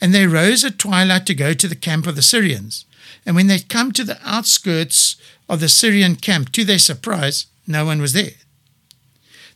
And 0.00 0.14
they 0.14 0.28
rose 0.28 0.64
at 0.64 0.78
twilight 0.78 1.26
to 1.26 1.34
go 1.34 1.52
to 1.52 1.66
the 1.66 1.74
camp 1.74 2.06
of 2.06 2.14
the 2.14 2.22
Syrians. 2.22 2.84
And 3.24 3.36
when 3.36 3.46
they 3.46 3.58
come 3.60 3.92
to 3.92 4.04
the 4.04 4.18
outskirts 4.24 5.16
of 5.48 5.60
the 5.60 5.68
Syrian 5.68 6.16
camp, 6.16 6.52
to 6.52 6.64
their 6.64 6.78
surprise, 6.78 7.46
no 7.66 7.84
one 7.84 8.00
was 8.00 8.12
there. 8.12 8.32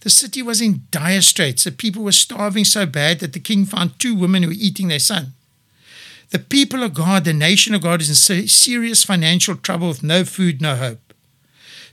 The 0.01 0.11
city 0.11 0.43
was 0.43 0.61
in 0.61 0.83
dire 0.91 1.23
straits. 1.23 1.65
The 1.65 1.73
people 1.73 2.03
were 2.03 2.13
starving 2.13 2.67
so 2.67 2.85
bad 2.85 3.21
that 3.21 3.33
the 3.33 3.41
king 3.41 3.65
found 3.65 3.99
two 3.99 4.15
women 4.15 4.43
who 4.43 4.51
were 4.51 4.55
eating 4.55 4.89
their 4.89 4.99
son. 4.99 5.33
The 6.31 6.39
people 6.39 6.83
of 6.83 6.95
God, 6.95 7.25
the 7.25 7.33
nation 7.33 7.75
of 7.75 7.83
God, 7.83 8.03
is 8.03 8.31
in 8.31 8.49
serious 8.49 9.05
financial 9.05 9.57
trouble 9.57 9.89
with 9.89 10.03
no 10.03 10.25
food, 10.25 10.61
no 10.61 10.77
hope. 10.77 11.15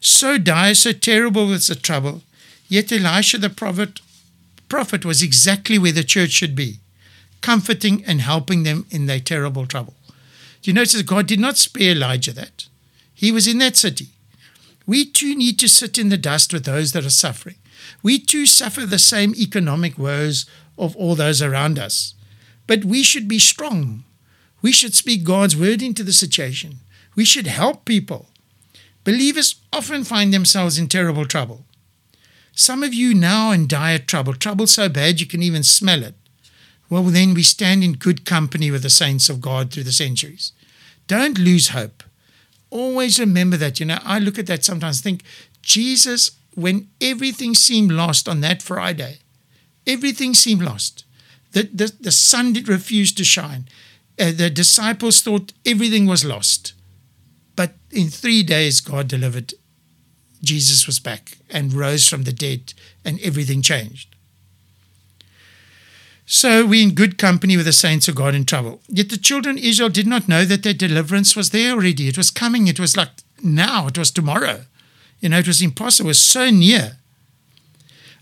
So 0.01 0.37
dire, 0.37 0.73
so 0.73 0.91
terrible 0.91 1.47
was 1.47 1.67
the 1.67 1.75
trouble. 1.75 2.23
Yet 2.67 2.91
Elisha 2.91 3.37
the 3.37 3.49
prophet, 3.49 4.01
prophet 4.67 5.05
was 5.05 5.21
exactly 5.21 5.77
where 5.77 5.91
the 5.91 6.03
church 6.03 6.31
should 6.31 6.55
be, 6.55 6.79
comforting 7.41 8.03
and 8.05 8.21
helping 8.21 8.63
them 8.63 8.85
in 8.89 9.05
their 9.05 9.19
terrible 9.19 9.67
trouble. 9.67 9.93
Do 10.61 10.69
you 10.69 10.75
notice 10.75 11.01
God 11.01 11.27
did 11.27 11.39
not 11.39 11.57
spare 11.57 11.91
Elijah 11.91 12.33
that? 12.33 12.67
He 13.13 13.31
was 13.31 13.47
in 13.47 13.57
that 13.59 13.75
city. 13.75 14.09
We 14.85 15.05
too 15.05 15.35
need 15.35 15.57
to 15.59 15.67
sit 15.67 15.97
in 15.97 16.09
the 16.09 16.17
dust 16.17 16.53
with 16.53 16.65
those 16.65 16.91
that 16.91 17.05
are 17.05 17.09
suffering. 17.09 17.55
We 18.03 18.19
too 18.19 18.45
suffer 18.45 18.85
the 18.85 18.99
same 18.99 19.33
economic 19.35 19.97
woes 19.97 20.45
of 20.77 20.95
all 20.95 21.15
those 21.15 21.41
around 21.41 21.79
us. 21.79 22.13
But 22.67 22.85
we 22.85 23.03
should 23.03 23.27
be 23.27 23.39
strong. 23.39 24.03
We 24.61 24.71
should 24.71 24.93
speak 24.93 25.23
God's 25.23 25.57
word 25.57 25.81
into 25.81 26.03
the 26.03 26.13
situation. 26.13 26.79
We 27.15 27.25
should 27.25 27.47
help 27.47 27.85
people. 27.85 28.27
Believers 29.03 29.55
often 29.73 30.03
find 30.03 30.33
themselves 30.33 30.77
in 30.77 30.87
terrible 30.87 31.25
trouble. 31.25 31.65
Some 32.53 32.83
of 32.83 32.93
you 32.93 33.13
now 33.13 33.51
in 33.51 33.67
dire 33.67 33.97
trouble, 33.97 34.33
trouble 34.33 34.67
so 34.67 34.89
bad 34.89 35.19
you 35.19 35.25
can 35.25 35.41
even 35.41 35.63
smell 35.63 36.03
it. 36.03 36.15
Well, 36.91 37.03
then 37.03 37.33
we 37.33 37.41
stand 37.41 37.85
in 37.85 37.93
good 37.93 38.25
company 38.25 38.69
with 38.69 38.83
the 38.83 38.89
saints 38.89 39.29
of 39.29 39.39
God 39.39 39.71
through 39.71 39.85
the 39.85 39.93
centuries. 39.93 40.51
Don't 41.07 41.39
lose 41.39 41.69
hope. 41.69 42.03
Always 42.69 43.17
remember 43.17 43.55
that. 43.57 43.79
You 43.79 43.85
know, 43.85 43.99
I 44.03 44.19
look 44.19 44.37
at 44.37 44.45
that 44.47 44.65
sometimes 44.65 44.99
think 44.99 45.23
Jesus 45.61 46.31
when 46.53 46.89
everything 46.99 47.55
seemed 47.55 47.93
lost 47.93 48.27
on 48.27 48.41
that 48.41 48.61
Friday, 48.61 49.19
everything 49.87 50.33
seemed 50.33 50.63
lost. 50.63 51.05
The, 51.53 51.63
the, 51.73 51.93
the 51.97 52.11
sun 52.11 52.53
refused 52.67 53.17
to 53.17 53.23
shine. 53.23 53.69
Uh, 54.19 54.33
the 54.33 54.49
disciples 54.49 55.21
thought 55.21 55.53
everything 55.65 56.07
was 56.07 56.25
lost. 56.25 56.73
But 57.55 57.75
in 57.89 58.09
three 58.09 58.43
days, 58.43 58.81
God 58.81 59.07
delivered. 59.07 59.53
Jesus 60.43 60.85
was 60.85 60.99
back 60.99 61.37
and 61.49 61.71
rose 61.71 62.09
from 62.09 62.23
the 62.23 62.33
dead, 62.33 62.73
and 63.05 63.17
everything 63.21 63.61
changed. 63.61 64.13
So 66.33 66.65
we're 66.65 66.81
in 66.81 66.95
good 66.95 67.17
company 67.17 67.57
with 67.57 67.65
the 67.65 67.73
saints 67.73 68.07
of 68.07 68.15
God 68.15 68.33
in 68.33 68.45
trouble. 68.45 68.79
Yet 68.87 69.09
the 69.09 69.17
children 69.17 69.57
Israel 69.57 69.89
did 69.89 70.07
not 70.07 70.29
know 70.29 70.45
that 70.45 70.63
their 70.63 70.73
deliverance 70.73 71.35
was 71.35 71.49
there 71.49 71.73
already. 71.73 72.07
It 72.07 72.17
was 72.17 72.31
coming. 72.31 72.67
It 72.67 72.79
was 72.79 72.95
like 72.95 73.09
now. 73.43 73.87
It 73.87 73.97
was 73.97 74.11
tomorrow. 74.11 74.61
You 75.19 75.27
know, 75.27 75.39
it 75.39 75.47
was 75.47 75.61
impossible. 75.61 76.07
It 76.07 76.11
was 76.11 76.21
so 76.21 76.49
near. 76.49 76.93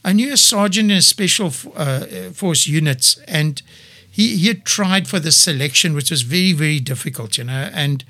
I 0.03 0.13
knew 0.13 0.33
a 0.33 0.37
sergeant 0.37 0.89
in 0.89 0.97
a 0.97 1.03
special 1.03 1.53
uh, 1.75 2.31
force 2.33 2.65
units, 2.65 3.19
and 3.27 3.61
he, 4.09 4.37
he 4.37 4.47
had 4.47 4.65
tried 4.65 5.07
for 5.07 5.19
the 5.19 5.31
selection, 5.31 5.93
which 5.93 6.09
was 6.09 6.23
very, 6.23 6.53
very 6.53 6.79
difficult, 6.79 7.37
you 7.37 7.43
know, 7.43 7.69
and 7.75 8.03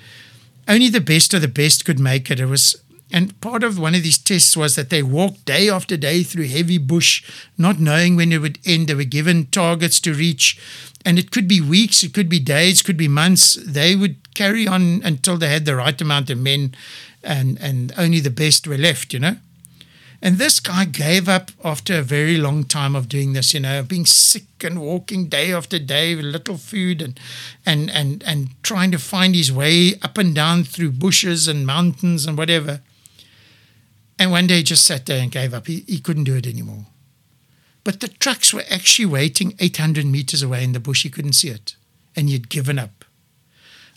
only 0.66 0.88
the 0.88 1.02
best 1.02 1.34
of 1.34 1.42
the 1.42 1.50
best 1.50 1.84
could 1.84 2.00
make 2.00 2.32
it. 2.32 2.40
It 2.40 2.46
was, 2.46 2.82
and 3.12 3.40
part 3.42 3.64
of 3.64 3.80
one 3.80 3.96
of 3.96 4.04
these 4.04 4.18
tests 4.18 4.56
was 4.56 4.76
that 4.76 4.90
they 4.90 5.02
walked 5.02 5.46
day 5.46 5.70
after 5.70 5.98
day 5.98 6.24
through 6.24 6.48
heavy 6.48 6.78
bush, 6.78 7.24
not 7.58 7.80
knowing 7.80 8.16
when 8.16 8.32
it 8.32 8.40
would 8.40 8.60
end. 8.66 8.88
They 8.88 8.96
were 8.96 9.04
given 9.04 9.48
targets 9.48 10.00
to 10.02 10.14
reach, 10.14 10.60
and 11.06 11.18
it 11.18 11.32
could 11.32 11.48
be 11.48 11.62
weeks, 11.62 12.04
it 12.04 12.14
could 12.14 12.30
be 12.30 12.40
days, 12.40 12.82
could 12.82 12.98
be 12.98 13.08
months. 13.08 13.56
They 13.56 13.96
would 13.96 14.34
carry 14.36 14.68
on 14.68 15.02
until 15.04 15.38
they 15.38 15.50
had 15.50 15.66
the 15.66 15.76
right 15.76 16.00
amount 16.00 16.30
of 16.30 16.38
men 16.38 16.76
and, 17.24 17.60
and 17.60 17.94
only 17.98 18.20
the 18.20 18.30
best 18.30 18.68
were 18.68 18.78
left, 18.78 19.14
you 19.14 19.20
know. 19.20 19.38
And 20.22 20.38
this 20.38 20.60
guy 20.60 20.84
gave 20.84 21.30
up 21.30 21.52
after 21.64 21.98
a 21.98 22.04
very 22.04 22.38
long 22.38 22.66
time 22.66 22.94
of 22.94 23.08
doing 23.08 23.34
this, 23.34 23.54
you 23.54 23.62
know, 23.62 23.82
being 23.84 24.06
sick 24.06 24.44
and 24.62 24.82
walking 24.82 25.30
day 25.30 25.54
after 25.54 25.80
day 25.80 26.14
with 26.14 26.26
little 26.26 26.58
food 26.58 27.02
and 27.02 27.18
and 27.66 27.90
and 27.90 28.22
and 28.26 28.50
trying 28.62 28.92
to 28.92 29.00
find 29.00 29.34
his 29.34 29.52
way 29.52 29.94
up 30.02 30.18
and 30.18 30.36
down 30.36 30.66
through 30.66 30.92
bushes 30.92 31.48
and 31.48 31.66
mountains 31.66 32.26
and 32.26 32.38
whatever. 32.38 32.82
And 34.20 34.32
one 34.32 34.48
day 34.48 34.58
he 34.58 34.64
just 34.64 34.86
sat 34.86 35.06
there 35.06 35.22
and 35.22 35.32
gave 35.32 35.54
up. 35.54 35.66
He, 35.68 35.86
he 35.88 36.00
couldn't 36.00 36.26
do 36.26 36.36
it 36.36 36.46
anymore. 36.46 36.86
But 37.86 38.02
the 38.02 38.10
trucks 38.10 38.54
were 38.54 38.66
actually 38.70 39.06
waiting 39.06 39.56
800 39.60 40.06
meters 40.06 40.44
away 40.44 40.64
in 40.64 40.74
the 40.74 40.80
bush. 40.82 41.04
He 41.04 41.10
couldn't 41.10 41.34
see 41.34 41.48
it. 41.48 41.76
And 42.16 42.28
he 42.28 42.34
had 42.34 42.50
given 42.50 42.78
up. 42.78 43.06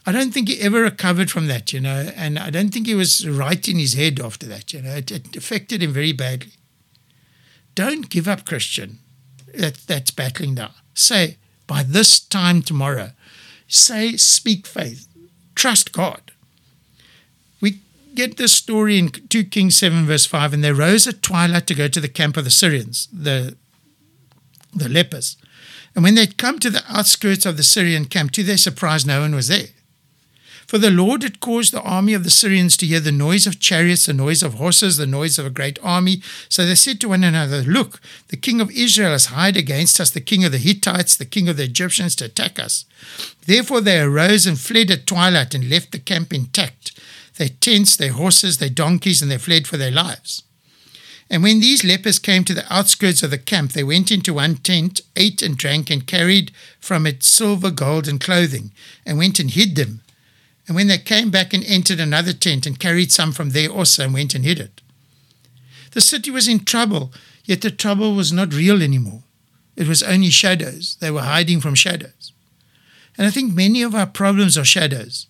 I 0.06 0.12
don't 0.12 0.32
think 0.32 0.48
he 0.48 0.60
ever 0.60 0.80
recovered 0.80 1.30
from 1.30 1.46
that, 1.48 1.72
you 1.72 1.80
know, 1.80 2.10
and 2.16 2.38
I 2.38 2.50
don't 2.50 2.70
think 2.70 2.86
he 2.86 2.94
was 2.94 3.28
right 3.28 3.68
in 3.68 3.78
his 3.78 3.94
head 3.94 4.20
after 4.20 4.46
that, 4.46 4.72
you 4.72 4.82
know. 4.82 4.96
It, 4.96 5.10
it 5.10 5.36
affected 5.36 5.82
him 5.82 5.92
very 5.92 6.12
badly. 6.12 6.52
Don't 7.74 8.10
give 8.10 8.26
up, 8.26 8.44
Christian. 8.44 8.98
That, 9.54 9.74
that's 9.86 10.10
battling 10.10 10.54
now. 10.54 10.72
Say, 10.94 11.36
by 11.66 11.82
this 11.82 12.18
time 12.18 12.62
tomorrow, 12.62 13.10
say, 13.68 14.16
speak 14.16 14.66
faith, 14.66 15.06
trust 15.54 15.92
God. 15.92 16.32
Get 18.14 18.36
this 18.36 18.52
story 18.52 18.98
in 18.98 19.10
2 19.10 19.44
Kings 19.44 19.76
7, 19.76 20.04
verse 20.06 20.26
5, 20.26 20.52
and 20.52 20.62
they 20.62 20.72
rose 20.72 21.06
at 21.06 21.22
twilight 21.22 21.66
to 21.68 21.74
go 21.74 21.88
to 21.88 22.00
the 22.00 22.08
camp 22.08 22.36
of 22.36 22.44
the 22.44 22.50
Syrians, 22.50 23.08
the, 23.12 23.56
the 24.74 24.88
lepers. 24.88 25.36
And 25.94 26.04
when 26.04 26.14
they'd 26.14 26.38
come 26.38 26.58
to 26.58 26.70
the 26.70 26.84
outskirts 26.88 27.46
of 27.46 27.56
the 27.56 27.62
Syrian 27.62 28.06
camp, 28.06 28.32
to 28.32 28.42
their 28.42 28.56
surprise, 28.56 29.06
no 29.06 29.20
one 29.20 29.34
was 29.34 29.48
there. 29.48 29.68
For 30.72 30.78
the 30.78 30.90
Lord 30.90 31.22
had 31.22 31.40
caused 31.40 31.72
the 31.74 31.82
army 31.82 32.14
of 32.14 32.24
the 32.24 32.30
Syrians 32.30 32.78
to 32.78 32.86
hear 32.86 32.98
the 32.98 33.12
noise 33.12 33.46
of 33.46 33.60
chariots, 33.60 34.06
the 34.06 34.14
noise 34.14 34.42
of 34.42 34.54
horses, 34.54 34.96
the 34.96 35.06
noise 35.06 35.38
of 35.38 35.44
a 35.44 35.50
great 35.50 35.78
army. 35.82 36.22
So 36.48 36.64
they 36.64 36.76
said 36.76 36.98
to 37.00 37.10
one 37.10 37.24
another, 37.24 37.60
Look, 37.60 38.00
the 38.28 38.38
king 38.38 38.58
of 38.58 38.70
Israel 38.70 39.10
has 39.10 39.26
hired 39.26 39.58
against 39.58 40.00
us 40.00 40.10
the 40.10 40.22
king 40.22 40.46
of 40.46 40.52
the 40.52 40.56
Hittites, 40.56 41.14
the 41.14 41.26
king 41.26 41.46
of 41.50 41.58
the 41.58 41.64
Egyptians 41.64 42.16
to 42.16 42.24
attack 42.24 42.58
us. 42.58 42.86
Therefore 43.44 43.82
they 43.82 44.00
arose 44.00 44.46
and 44.46 44.58
fled 44.58 44.90
at 44.90 45.06
twilight 45.06 45.54
and 45.54 45.68
left 45.68 45.92
the 45.92 45.98
camp 45.98 46.32
intact, 46.32 46.91
their 47.42 47.56
tents, 47.60 47.96
their 47.96 48.12
horses, 48.12 48.58
their 48.58 48.68
donkeys, 48.68 49.20
and 49.20 49.30
they 49.30 49.38
fled 49.38 49.66
for 49.66 49.76
their 49.76 49.90
lives. 49.90 50.42
And 51.28 51.42
when 51.42 51.60
these 51.60 51.84
lepers 51.84 52.18
came 52.18 52.44
to 52.44 52.54
the 52.54 52.72
outskirts 52.72 53.22
of 53.22 53.30
the 53.30 53.38
camp, 53.38 53.72
they 53.72 53.84
went 53.84 54.10
into 54.10 54.34
one 54.34 54.56
tent, 54.56 55.00
ate 55.16 55.42
and 55.42 55.56
drank, 55.56 55.90
and 55.90 56.06
carried 56.06 56.52
from 56.78 57.06
it 57.06 57.22
silver, 57.22 57.70
gold, 57.70 58.06
and 58.06 58.20
clothing, 58.20 58.70
and 59.06 59.18
went 59.18 59.38
and 59.38 59.50
hid 59.50 59.76
them 59.76 60.02
and 60.66 60.76
when 60.76 60.86
they 60.86 60.98
came 60.98 61.30
back 61.30 61.52
and 61.52 61.64
entered 61.64 62.00
another 62.00 62.32
tent 62.32 62.66
and 62.66 62.78
carried 62.78 63.12
some 63.12 63.32
from 63.32 63.50
there 63.50 63.68
also 63.68 64.04
and 64.04 64.14
went 64.14 64.34
and 64.34 64.44
hid 64.44 64.60
it. 64.60 64.80
The 65.92 66.00
city 66.00 66.30
was 66.30 66.48
in 66.48 66.64
trouble, 66.64 67.12
yet 67.44 67.60
the 67.60 67.70
trouble 67.70 68.14
was 68.14 68.32
not 68.32 68.54
real 68.54 68.82
anymore. 68.82 69.22
It 69.76 69.88
was 69.88 70.02
only 70.02 70.30
shadows. 70.30 70.96
They 71.00 71.10
were 71.10 71.22
hiding 71.22 71.60
from 71.60 71.74
shadows. 71.74 72.32
And 73.18 73.26
I 73.26 73.30
think 73.30 73.52
many 73.52 73.82
of 73.82 73.94
our 73.94 74.06
problems 74.06 74.56
are 74.56 74.64
shadows. 74.64 75.26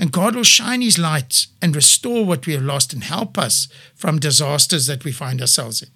And 0.00 0.12
God 0.12 0.34
will 0.34 0.44
shine 0.44 0.80
His 0.80 0.98
light 0.98 1.46
and 1.60 1.76
restore 1.76 2.24
what 2.24 2.46
we 2.46 2.54
have 2.54 2.62
lost 2.62 2.94
and 2.94 3.04
help 3.04 3.36
us 3.36 3.68
from 3.94 4.18
disasters 4.18 4.86
that 4.86 5.04
we 5.04 5.12
find 5.12 5.42
ourselves 5.42 5.82
in. 5.82 5.90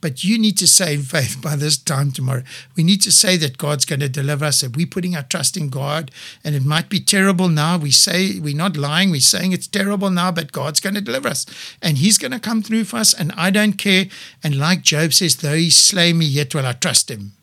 But 0.00 0.24
you 0.24 0.40
need 0.40 0.58
to 0.58 0.66
say 0.66 0.94
in 0.94 1.02
faith 1.14 1.40
by 1.40 1.54
this 1.54 1.78
time 1.78 2.10
tomorrow. 2.10 2.42
We 2.76 2.82
need 2.82 3.00
to 3.02 3.12
say 3.12 3.36
that 3.36 3.58
God's 3.58 3.84
going 3.84 4.00
to 4.00 4.08
deliver 4.08 4.44
us. 4.44 4.64
If 4.64 4.74
we're 4.74 4.88
putting 4.88 5.14
our 5.14 5.22
trust 5.22 5.56
in 5.56 5.68
God, 5.68 6.10
and 6.42 6.56
it 6.56 6.64
might 6.64 6.88
be 6.88 6.98
terrible 6.98 7.48
now, 7.48 7.78
we 7.78 7.92
say 7.92 8.40
we're 8.40 8.56
not 8.56 8.76
lying. 8.76 9.12
We're 9.12 9.20
saying 9.20 9.52
it's 9.52 9.68
terrible 9.68 10.10
now, 10.10 10.32
but 10.32 10.50
God's 10.50 10.80
going 10.80 10.94
to 10.94 11.00
deliver 11.00 11.28
us, 11.28 11.46
and 11.80 11.98
He's 11.98 12.18
going 12.18 12.32
to 12.32 12.40
come 12.40 12.60
through 12.60 12.84
for 12.86 12.96
us. 12.96 13.14
And 13.14 13.30
I 13.36 13.50
don't 13.50 13.74
care. 13.74 14.06
And 14.42 14.58
like 14.58 14.82
Job 14.82 15.12
says, 15.12 15.36
though 15.36 15.54
He 15.54 15.70
slay 15.70 16.12
me, 16.12 16.26
yet 16.26 16.56
will 16.56 16.66
I 16.66 16.72
trust 16.72 17.08
Him. 17.08 17.34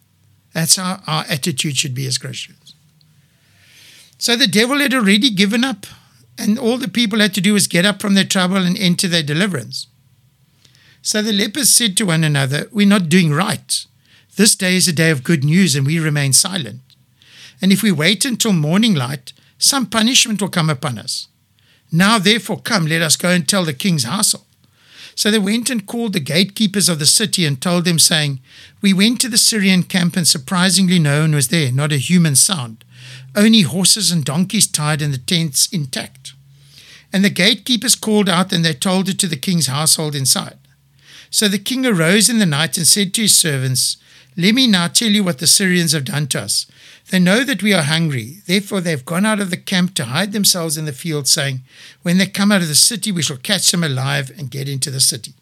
That's 0.51 0.75
how 0.75 0.99
our 1.07 1.23
attitude 1.29 1.77
should 1.77 1.95
be 1.95 2.05
as 2.05 2.17
Christians. 2.17 2.68
So 4.19 4.35
the 4.35 4.47
devil 4.47 4.79
had 4.79 4.93
already 4.93 5.29
given 5.29 5.63
up, 5.63 5.87
and 6.37 6.59
all 6.59 6.77
the 6.77 6.89
people 6.89 7.19
had 7.19 7.33
to 7.35 7.41
do 7.41 7.53
was 7.53 7.67
get 7.67 7.85
up 7.85 8.01
from 8.01 8.15
their 8.15 8.25
trouble 8.25 8.57
and 8.57 8.77
enter 8.77 9.07
their 9.07 9.23
deliverance. 9.23 9.87
So 11.01 11.21
the 11.21 11.31
lepers 11.31 11.69
said 11.69 11.95
to 11.97 12.05
one 12.05 12.25
another, 12.25 12.67
We're 12.71 12.85
not 12.85 13.07
doing 13.07 13.31
right. 13.31 13.85
This 14.35 14.55
day 14.55 14.75
is 14.75 14.89
a 14.89 14.93
day 14.93 15.09
of 15.09 15.23
good 15.23 15.45
news, 15.45 15.73
and 15.73 15.87
we 15.87 15.99
remain 15.99 16.33
silent. 16.33 16.81
And 17.61 17.71
if 17.71 17.81
we 17.81 17.93
wait 17.93 18.25
until 18.25 18.51
morning 18.51 18.93
light, 18.93 19.31
some 19.57 19.85
punishment 19.85 20.41
will 20.41 20.49
come 20.49 20.69
upon 20.69 20.99
us. 20.99 21.29
Now, 21.89 22.19
therefore, 22.19 22.59
come, 22.59 22.87
let 22.87 23.01
us 23.01 23.15
go 23.15 23.29
and 23.29 23.47
tell 23.47 23.63
the 23.63 23.73
king's 23.73 24.03
household. 24.03 24.45
So 25.19 25.29
they 25.29 25.37
went 25.37 25.69
and 25.69 25.85
called 25.85 26.13
the 26.13 26.21
gatekeepers 26.21 26.87
of 26.87 26.97
the 26.97 27.05
city 27.05 27.45
and 27.45 27.61
told 27.61 27.83
them, 27.83 27.99
saying, 27.99 28.39
We 28.81 28.93
went 28.93 29.19
to 29.19 29.27
the 29.27 29.37
Syrian 29.37 29.83
camp, 29.83 30.15
and 30.15 30.25
surprisingly 30.25 30.97
no 30.97 31.19
one 31.19 31.35
was 31.35 31.49
there, 31.49 31.73
not 31.73 31.91
a 31.91 31.97
human 31.97 32.37
sound, 32.37 32.85
only 33.35 33.63
horses 33.63 34.11
and 34.11 34.23
donkeys 34.23 34.65
tied 34.65 35.01
and 35.01 35.13
the 35.13 35.17
tents 35.17 35.67
intact. 35.73 36.35
And 37.11 37.25
the 37.25 37.29
gatekeepers 37.29 37.95
called 37.95 38.29
out, 38.29 38.53
and 38.53 38.63
they 38.63 38.73
told 38.73 39.09
it 39.09 39.19
to 39.19 39.27
the 39.27 39.35
king's 39.35 39.67
household 39.67 40.15
inside. 40.15 40.57
So 41.29 41.49
the 41.49 41.59
king 41.59 41.85
arose 41.85 42.29
in 42.29 42.39
the 42.39 42.45
night 42.45 42.77
and 42.77 42.87
said 42.87 43.13
to 43.15 43.23
his 43.23 43.35
servants, 43.35 43.97
Let 44.39 44.55
me 44.55 44.67
now 44.67 44.87
tell 44.87 45.09
you 45.09 45.25
what 45.25 45.39
the 45.39 45.47
Syrians 45.47 45.91
have 45.91 46.05
done 46.05 46.27
to 46.27 46.39
us. 46.39 46.65
They 47.09 47.19
know 47.19 47.43
that 47.43 47.61
we 47.61 47.73
are 47.73 47.81
hungry. 47.81 48.37
Therefore, 48.45 48.79
they 48.79 48.91
have 48.91 49.03
gone 49.03 49.25
out 49.25 49.41
of 49.41 49.49
the 49.49 49.57
camp 49.57 49.95
to 49.95 50.05
hide 50.05 50.31
themselves 50.31 50.77
in 50.77 50.85
the 50.85 50.93
field, 50.93 51.27
saying, 51.27 51.59
When 52.03 52.19
they 52.19 52.25
come 52.25 52.49
out 52.49 52.61
of 52.61 52.69
the 52.69 52.75
city, 52.75 53.11
we 53.11 53.21
shall 53.21 53.35
catch 53.35 53.69
them 53.69 53.83
alive 53.83 54.31
and 54.37 54.49
get 54.49 54.69
into 54.69 54.91
the 54.91 55.01
city. 55.01 55.33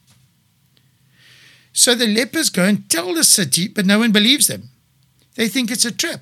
So 1.73 1.93
the 1.93 2.07
lepers 2.07 2.49
go 2.49 2.63
and 2.63 2.89
tell 2.89 3.13
the 3.13 3.23
city, 3.23 3.67
but 3.67 3.85
no 3.85 3.99
one 3.99 4.11
believes 4.11 4.47
them. 4.47 4.69
They 5.35 5.47
think 5.47 5.69
it's 5.69 5.85
a 5.85 5.91
trap. 5.91 6.21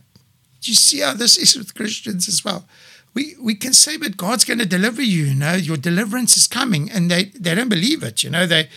Do 0.60 0.72
you 0.72 0.76
see 0.76 1.00
how 1.00 1.14
this 1.14 1.38
is 1.38 1.56
with 1.56 1.76
Christians 1.76 2.28
as 2.28 2.44
well? 2.44 2.68
We, 3.14 3.36
we 3.42 3.56
can 3.56 3.72
say, 3.72 3.96
but 3.96 4.18
God's 4.18 4.44
going 4.44 4.60
to 4.60 4.66
deliver 4.66 5.02
you, 5.02 5.24
you 5.24 5.36
know, 5.36 5.54
your 5.54 5.78
deliverance 5.78 6.36
is 6.36 6.46
coming, 6.46 6.92
and 6.92 7.10
they, 7.10 7.26
they 7.40 7.56
don't 7.56 7.70
believe 7.70 8.04
it, 8.04 8.22
you 8.22 8.30
know, 8.30 8.46
they, 8.46 8.68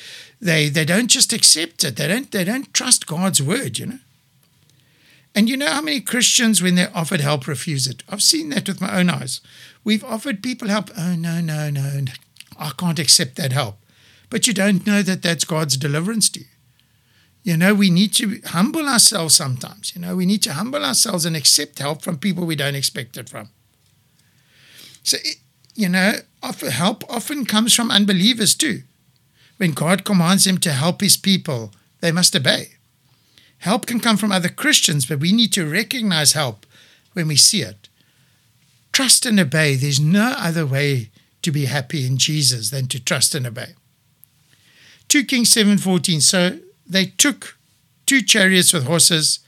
they, 0.40 0.68
they 0.68 0.84
don't 0.84 1.08
just 1.08 1.32
accept 1.32 1.84
it, 1.84 1.96
they 1.96 2.08
don't, 2.08 2.30
they 2.30 2.44
don't 2.44 2.72
trust 2.72 3.06
God's 3.06 3.42
word, 3.42 3.78
you 3.78 3.86
know. 3.86 3.98
And 5.34 5.48
you 5.48 5.56
know 5.56 5.70
how 5.70 5.82
many 5.82 6.00
Christians, 6.00 6.62
when 6.62 6.74
they're 6.74 6.96
offered 6.96 7.20
help, 7.20 7.46
refuse 7.46 7.86
it? 7.86 8.02
I've 8.08 8.22
seen 8.22 8.48
that 8.50 8.66
with 8.66 8.80
my 8.80 8.98
own 8.98 9.10
eyes. 9.10 9.40
We've 9.84 10.04
offered 10.04 10.42
people 10.42 10.68
help. 10.68 10.90
Oh, 10.96 11.14
no, 11.14 11.40
no, 11.40 11.70
no, 11.70 12.00
no. 12.00 12.12
I 12.58 12.70
can't 12.76 12.98
accept 12.98 13.36
that 13.36 13.52
help. 13.52 13.78
But 14.30 14.46
you 14.46 14.54
don't 14.54 14.86
know 14.86 15.02
that 15.02 15.22
that's 15.22 15.44
God's 15.44 15.76
deliverance 15.76 16.28
to 16.30 16.40
you. 16.40 16.46
You 17.44 17.56
know, 17.56 17.72
we 17.72 17.88
need 17.88 18.12
to 18.14 18.40
humble 18.46 18.88
ourselves 18.88 19.34
sometimes. 19.34 19.94
You 19.94 20.02
know, 20.02 20.16
we 20.16 20.26
need 20.26 20.42
to 20.42 20.52
humble 20.52 20.84
ourselves 20.84 21.24
and 21.24 21.36
accept 21.36 21.78
help 21.78 22.02
from 22.02 22.18
people 22.18 22.44
we 22.44 22.56
don't 22.56 22.74
expect 22.74 23.16
it 23.16 23.28
from. 23.28 23.50
So, 25.02 25.18
you 25.74 25.88
know, 25.88 26.14
help 26.42 27.04
often 27.08 27.46
comes 27.46 27.74
from 27.74 27.90
unbelievers 27.90 28.54
too. 28.54 28.82
When 29.58 29.72
God 29.72 30.04
commands 30.04 30.44
them 30.44 30.58
to 30.58 30.72
help 30.72 31.00
his 31.00 31.16
people, 31.16 31.72
they 32.00 32.10
must 32.10 32.34
obey. 32.34 32.74
Help 33.58 33.86
can 33.86 34.00
come 34.00 34.16
from 34.16 34.32
other 34.32 34.48
Christians, 34.48 35.04
but 35.04 35.18
we 35.18 35.32
need 35.32 35.52
to 35.52 35.68
recognize 35.68 36.32
help 36.32 36.64
when 37.12 37.28
we 37.28 37.36
see 37.36 37.62
it. 37.62 37.88
Trust 38.92 39.26
and 39.26 39.38
obey. 39.38 39.74
There's 39.74 40.00
no 40.00 40.34
other 40.38 40.64
way 40.64 41.10
to 41.42 41.50
be 41.50 41.66
happy 41.66 42.06
in 42.06 42.18
Jesus 42.18 42.70
than 42.70 42.86
to 42.88 43.02
trust 43.02 43.34
and 43.34 43.46
obey. 43.46 43.74
2 45.08 45.24
Kings 45.24 45.50
7:14 45.50 46.20
So 46.22 46.58
they 46.86 47.06
took 47.06 47.58
two 48.06 48.22
chariots 48.22 48.72
with 48.72 48.86
horses. 48.86 49.40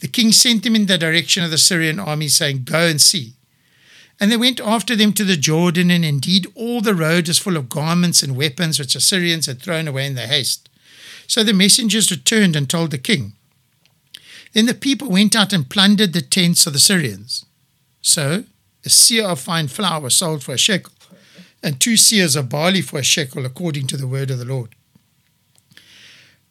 The 0.00 0.08
king 0.08 0.32
sent 0.32 0.62
them 0.62 0.76
in 0.76 0.86
the 0.86 0.98
direction 0.98 1.44
of 1.44 1.50
the 1.50 1.58
Syrian 1.58 1.98
army, 1.98 2.28
saying, 2.28 2.64
Go 2.64 2.86
and 2.86 3.00
see. 3.00 3.35
And 4.18 4.32
they 4.32 4.36
went 4.36 4.60
after 4.60 4.96
them 4.96 5.12
to 5.14 5.24
the 5.24 5.36
Jordan, 5.36 5.90
and 5.90 6.04
indeed 6.04 6.46
all 6.54 6.80
the 6.80 6.94
road 6.94 7.28
was 7.28 7.38
full 7.38 7.56
of 7.56 7.68
garments 7.68 8.22
and 8.22 8.36
weapons 8.36 8.78
which 8.78 8.94
the 8.94 9.00
Syrians 9.00 9.46
had 9.46 9.60
thrown 9.60 9.86
away 9.86 10.06
in 10.06 10.14
their 10.14 10.26
haste. 10.26 10.68
So 11.26 11.42
the 11.42 11.52
messengers 11.52 12.10
returned 12.10 12.56
and 12.56 12.68
told 12.68 12.90
the 12.90 12.98
king. 12.98 13.32
Then 14.52 14.66
the 14.66 14.74
people 14.74 15.10
went 15.10 15.36
out 15.36 15.52
and 15.52 15.68
plundered 15.68 16.12
the 16.12 16.22
tents 16.22 16.66
of 16.66 16.72
the 16.72 16.78
Syrians. 16.78 17.44
So 18.00 18.44
a 18.84 18.88
seah 18.88 19.32
of 19.32 19.40
fine 19.40 19.68
flour 19.68 20.00
was 20.00 20.16
sold 20.16 20.42
for 20.42 20.54
a 20.54 20.58
shekel, 20.58 20.92
and 21.62 21.80
two 21.80 21.94
seahs 21.94 22.36
of 22.36 22.48
barley 22.48 22.80
for 22.80 23.00
a 23.00 23.02
shekel, 23.02 23.44
according 23.44 23.86
to 23.88 23.96
the 23.96 24.06
word 24.06 24.30
of 24.30 24.38
the 24.38 24.44
Lord. 24.44 24.74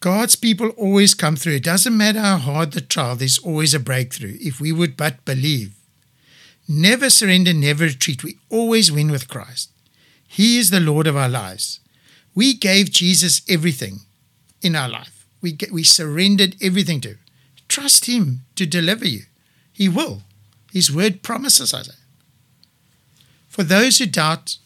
God's 0.00 0.36
people 0.36 0.68
always 0.70 1.14
come 1.14 1.36
through. 1.36 1.54
It 1.54 1.64
doesn't 1.64 1.96
matter 1.96 2.20
how 2.20 2.36
hard 2.36 2.72
the 2.72 2.80
trial, 2.80 3.16
there's 3.16 3.38
always 3.38 3.74
a 3.74 3.80
breakthrough 3.80 4.36
if 4.40 4.60
we 4.60 4.70
would 4.70 4.96
but 4.96 5.24
believe. 5.24 5.75
Never 6.68 7.10
surrender, 7.10 7.52
never 7.52 7.84
retreat. 7.84 8.24
We 8.24 8.38
always 8.50 8.90
win 8.90 9.10
with 9.10 9.28
Christ. 9.28 9.70
He 10.26 10.58
is 10.58 10.70
the 10.70 10.80
Lord 10.80 11.06
of 11.06 11.16
our 11.16 11.28
lives. 11.28 11.80
We 12.34 12.54
gave 12.54 12.90
Jesus 12.90 13.42
everything 13.48 14.00
in 14.60 14.74
our 14.74 14.88
life. 14.88 15.26
We, 15.40 15.56
we 15.72 15.84
surrendered 15.84 16.56
everything 16.60 17.00
to. 17.02 17.16
Trust 17.68 18.06
Him 18.06 18.42
to 18.56 18.66
deliver 18.66 19.06
you. 19.06 19.22
He 19.72 19.88
will. 19.88 20.22
His 20.72 20.92
word 20.92 21.22
promises 21.22 21.72
us. 21.72 21.90
For 23.48 23.62
those 23.62 23.98
who 23.98 24.06
doubt, 24.06 24.56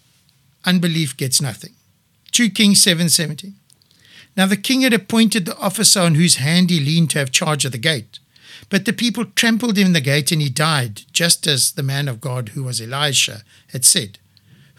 unbelief 0.64 1.16
gets 1.16 1.40
nothing. 1.40 1.74
2 2.32 2.50
Kings 2.50 2.80
7:17. 2.80 3.54
Now 4.36 4.46
the 4.46 4.56
king 4.56 4.82
had 4.82 4.92
appointed 4.92 5.44
the 5.44 5.58
officer 5.58 6.00
on 6.00 6.14
whose 6.14 6.36
hand 6.36 6.70
he 6.70 6.80
leaned 6.80 7.10
to 7.10 7.18
have 7.18 7.30
charge 7.30 7.64
of 7.64 7.72
the 7.72 7.78
gate. 7.78 8.19
But 8.68 8.84
the 8.84 8.92
people 8.92 9.24
trampled 9.24 9.76
him 9.76 9.88
in 9.88 9.92
the 9.92 10.00
gate, 10.00 10.32
and 10.32 10.40
he 10.40 10.48
died, 10.50 11.02
just 11.12 11.46
as 11.46 11.72
the 11.72 11.82
man 11.82 12.08
of 12.08 12.20
God, 12.20 12.50
who 12.50 12.64
was 12.64 12.80
Elisha, 12.80 13.42
had 13.68 13.84
said, 13.84 14.18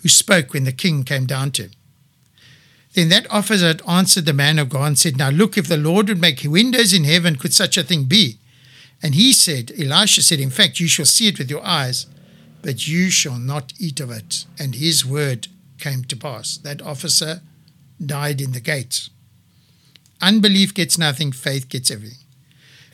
who 0.02 0.10
spoke 0.10 0.54
when 0.54 0.64
the 0.64 0.72
king 0.72 1.04
came 1.04 1.26
down 1.26 1.52
to 1.52 1.64
him. 1.64 1.72
Then 2.94 3.10
that 3.10 3.30
officer 3.32 3.68
had 3.68 3.82
answered 3.88 4.26
the 4.26 4.34
man 4.34 4.60
of 4.60 4.70
God 4.70 4.86
and 4.86 5.00
said, 5.00 5.18
Now 5.18 5.30
look, 5.30 5.58
if 5.58 5.68
the 5.68 5.78
Lord 5.78 6.10
would 6.10 6.20
make 6.20 6.42
windows 6.44 6.94
in 6.94 7.06
heaven, 7.06 7.36
could 7.36 7.54
such 7.54 7.78
a 7.78 7.84
thing 7.84 8.06
be? 8.06 8.38
And 9.02 9.16
he 9.16 9.32
said, 9.32 9.72
Elisha 9.80 10.22
said, 10.22 10.40
In 10.40 10.50
fact, 10.50 10.80
you 10.80 10.88
shall 10.88 11.06
see 11.06 11.28
it 11.28 11.40
with 11.40 11.50
your 11.50 11.66
eyes, 11.66 12.08
but 12.62 12.88
you 12.88 13.10
shall 13.10 13.38
not 13.38 13.74
eat 13.80 14.00
of 14.00 14.12
it. 14.12 14.46
And 14.60 14.76
his 14.76 15.06
word 15.06 15.48
came 15.80 16.04
to 16.06 16.16
pass. 16.16 16.58
That 16.58 16.82
officer 16.82 17.42
died 18.04 18.42
in 18.42 18.52
the 18.52 18.60
gates. 18.60 19.10
Unbelief 20.22 20.74
gets 20.74 20.98
nothing, 20.98 21.32
faith 21.32 21.70
gets 21.70 21.90
everything. 21.90 22.21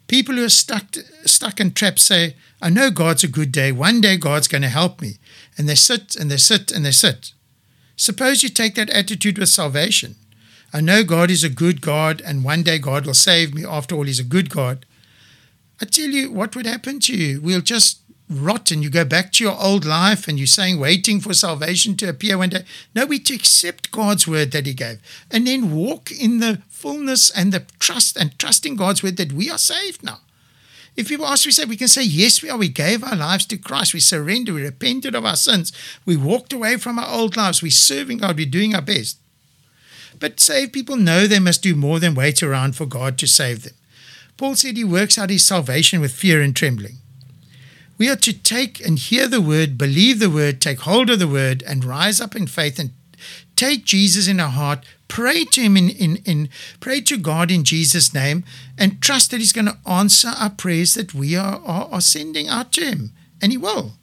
People 0.08 0.36
who 0.36 0.46
are 0.46 0.50
stuck, 0.50 0.96
stuck 1.26 1.60
and 1.60 1.76
trapped 1.76 2.00
say, 2.00 2.36
I 2.62 2.70
know 2.70 2.90
God's 2.90 3.24
a 3.24 3.28
good 3.28 3.52
day. 3.52 3.72
One 3.72 4.02
day 4.02 4.18
God's 4.18 4.48
going 4.48 4.62
to 4.62 4.70
help 4.70 5.02
me. 5.02 5.18
And 5.58 5.68
they 5.68 5.76
sit 5.76 6.16
and 6.16 6.32
they 6.32 6.38
sit 6.38 6.72
and 6.72 6.86
they 6.86 6.92
sit. 6.92 7.34
Suppose 7.96 8.44
you 8.44 8.50
take 8.50 8.76
that 8.76 8.90
attitude 8.92 9.38
with 9.38 9.50
salvation. 9.50 10.16
I 10.74 10.82
know 10.82 11.04
God 11.04 11.32
is 11.32 11.44
a 11.44 11.50
good 11.50 11.82
God, 11.82 12.22
and 12.26 12.44
one 12.44 12.62
day 12.62 12.78
God 12.78 13.06
will 13.06 13.14
save 13.14 13.54
me. 13.54 13.66
After 13.66 13.96
all, 13.96 14.04
He's 14.04 14.20
a 14.20 14.24
good 14.24 14.50
God. 14.50 14.86
I 15.82 15.86
tell 15.86 16.10
you, 16.10 16.32
what 16.32 16.56
would 16.56 16.66
happen 16.66 17.00
to 17.02 17.16
you? 17.16 17.42
We'll 17.42 17.62
just 17.62 18.02
rot 18.30 18.72
and 18.72 18.84
you 18.84 18.90
go 18.90 19.06
back 19.06 19.32
to 19.32 19.44
your 19.44 19.58
old 19.60 19.86
life 19.86 20.28
and 20.28 20.38
you're 20.38 20.48
saying, 20.48 20.80
waiting 20.80 21.20
for 21.20 21.34
salvation 21.34 21.96
to 21.98 22.10
appear 22.10 22.38
one 22.38 22.50
day. 22.50 22.64
No, 22.94 23.06
we 23.06 23.20
to 23.20 23.34
accept 23.34 23.92
God's 23.92 24.28
word 24.28 24.52
that 24.52 24.66
He 24.66 24.74
gave 24.74 25.00
and 25.32 25.48
then 25.48 25.76
walk 25.76 26.12
in 26.12 26.40
the 26.40 26.62
fullness 26.70 27.30
and 27.30 27.52
the 27.52 27.66
trust 27.80 28.18
and 28.18 28.38
trusting 28.38 28.76
God's 28.76 29.02
word 29.02 29.18
that 29.18 29.32
we 29.32 29.50
are 29.50 29.58
saved 29.58 30.04
now. 30.04 30.20
If 30.96 31.10
people 31.10 31.28
ask, 31.28 31.46
we 31.46 31.52
say, 31.52 31.66
we 31.66 31.78
can 31.78 31.88
say, 31.88 32.04
yes, 32.04 32.42
we 32.42 32.50
are. 32.50 32.58
We 32.58 32.70
gave 32.70 33.04
our 33.04 33.16
lives 33.16 33.46
to 33.48 33.58
Christ. 33.58 33.94
We 33.94 34.00
surrendered. 34.00 34.56
We 34.56 34.64
repented 34.64 35.14
of 35.14 35.26
our 35.26 35.36
sins. 35.36 35.72
We 36.08 36.18
walked 36.18 36.54
away 36.54 36.78
from 36.78 36.98
our 36.98 37.08
old 37.08 37.38
lives. 37.38 37.62
We're 37.62 37.70
serving 37.70 38.18
God. 38.18 38.36
We're 38.36 38.48
doing 38.48 38.74
our 38.74 38.82
best. 38.82 39.20
But 40.20 40.40
saved 40.40 40.74
people 40.74 40.96
know 40.96 41.28
they 41.28 41.38
must 41.38 41.62
do 41.62 41.76
more 41.76 42.00
than 42.00 42.16
wait 42.16 42.42
around 42.42 42.76
for 42.76 42.88
God 42.88 43.20
to 43.20 43.28
save 43.28 43.62
them. 43.64 43.74
Paul 44.38 44.56
said 44.56 44.76
he 44.76 44.84
works 44.84 45.20
out 45.20 45.30
his 45.30 45.46
salvation 45.46 46.02
with 46.02 46.12
fear 46.12 46.42
and 46.42 46.56
trembling. 46.56 46.98
We 47.98 48.10
are 48.10 48.16
to 48.18 48.34
take 48.34 48.86
and 48.86 49.00
hear 49.00 49.28
the 49.28 49.42
word, 49.42 49.78
believe 49.78 50.20
the 50.20 50.30
word, 50.30 50.62
take 50.62 50.82
hold 50.82 51.10
of 51.10 51.20
the 51.20 51.28
word, 51.28 51.64
and 51.66 51.84
rise 51.84 52.22
up 52.22 52.36
in 52.36 52.48
faith 52.48 52.78
and 52.78 52.92
take 53.56 53.86
Jesus 53.86 54.28
in 54.28 54.40
our 54.40 54.50
heart, 54.50 54.86
pray 55.08 55.46
to 55.46 55.62
him 55.62 55.76
in, 55.76 55.90
in, 55.90 56.18
in 56.18 56.50
pray 56.80 57.02
to 57.02 57.18
God 57.18 57.50
in 57.50 57.64
Jesus' 57.64 58.14
name, 58.14 58.44
and 58.78 59.02
trust 59.02 59.32
that 59.32 59.40
he's 59.40 59.54
going 59.54 59.66
to 59.66 59.78
answer 59.90 60.30
our 60.30 60.52
prayers 60.52 60.94
that 60.94 61.14
we 61.14 61.36
are, 61.36 61.60
are, 61.66 61.90
are 61.92 62.02
sending 62.02 62.48
out 62.48 62.72
to 62.74 62.86
him. 62.86 63.12
And 63.42 63.52
he 63.52 63.58
will. 63.58 63.94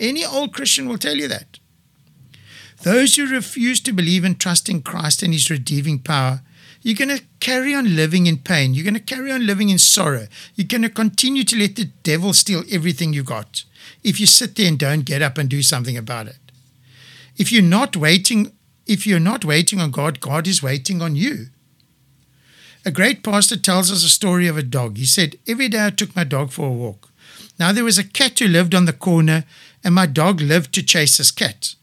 Any 0.00 0.24
old 0.24 0.52
Christian 0.52 0.88
will 0.88 0.98
tell 0.98 1.16
you 1.16 1.28
that. 1.28 1.58
Those 2.82 3.16
who 3.16 3.26
refuse 3.26 3.80
to 3.80 3.92
believe 3.92 4.24
and 4.24 4.38
trust 4.38 4.68
in 4.68 4.82
Christ 4.82 5.22
and 5.22 5.32
his 5.32 5.50
redeeming 5.50 5.98
power 5.98 6.42
you're 6.82 6.94
going 6.94 7.16
to 7.16 7.24
carry 7.40 7.74
on 7.74 7.96
living 7.96 8.26
in 8.26 8.38
pain. 8.38 8.74
You're 8.74 8.84
going 8.84 8.94
to 8.94 9.00
carry 9.00 9.32
on 9.32 9.46
living 9.46 9.68
in 9.68 9.78
sorrow. 9.78 10.26
You're 10.54 10.68
going 10.68 10.82
to 10.82 10.88
continue 10.88 11.44
to 11.44 11.56
let 11.56 11.76
the 11.76 11.86
devil 12.02 12.32
steal 12.32 12.62
everything 12.70 13.12
you 13.12 13.22
got 13.22 13.64
if 14.04 14.20
you 14.20 14.26
sit 14.26 14.56
there 14.56 14.68
and 14.68 14.78
don't 14.78 15.04
get 15.04 15.22
up 15.22 15.38
and 15.38 15.48
do 15.48 15.62
something 15.62 15.96
about 15.96 16.28
it. 16.28 16.38
If 17.36 17.52
you're 17.52 17.62
not 17.62 17.96
waiting, 17.96 18.52
if 18.86 19.06
you're 19.06 19.20
not 19.20 19.44
waiting 19.44 19.80
on 19.80 19.90
God, 19.90 20.20
God 20.20 20.46
is 20.46 20.62
waiting 20.62 21.02
on 21.02 21.16
you. 21.16 21.46
A 22.84 22.90
great 22.90 23.22
pastor 23.22 23.56
tells 23.56 23.90
us 23.90 24.04
a 24.04 24.08
story 24.08 24.46
of 24.46 24.56
a 24.56 24.62
dog. 24.62 24.96
He 24.96 25.04
said, 25.04 25.36
Every 25.46 25.68
day 25.68 25.86
I 25.86 25.90
took 25.90 26.14
my 26.14 26.24
dog 26.24 26.52
for 26.52 26.68
a 26.68 26.72
walk. 26.72 27.10
Now 27.58 27.72
there 27.72 27.84
was 27.84 27.98
a 27.98 28.04
cat 28.04 28.38
who 28.38 28.46
lived 28.46 28.74
on 28.74 28.84
the 28.84 28.92
corner, 28.92 29.44
and 29.82 29.94
my 29.94 30.06
dog 30.06 30.40
lived 30.40 30.72
to 30.74 30.82
chase 30.82 31.18
this 31.18 31.30
cat. 31.30 31.74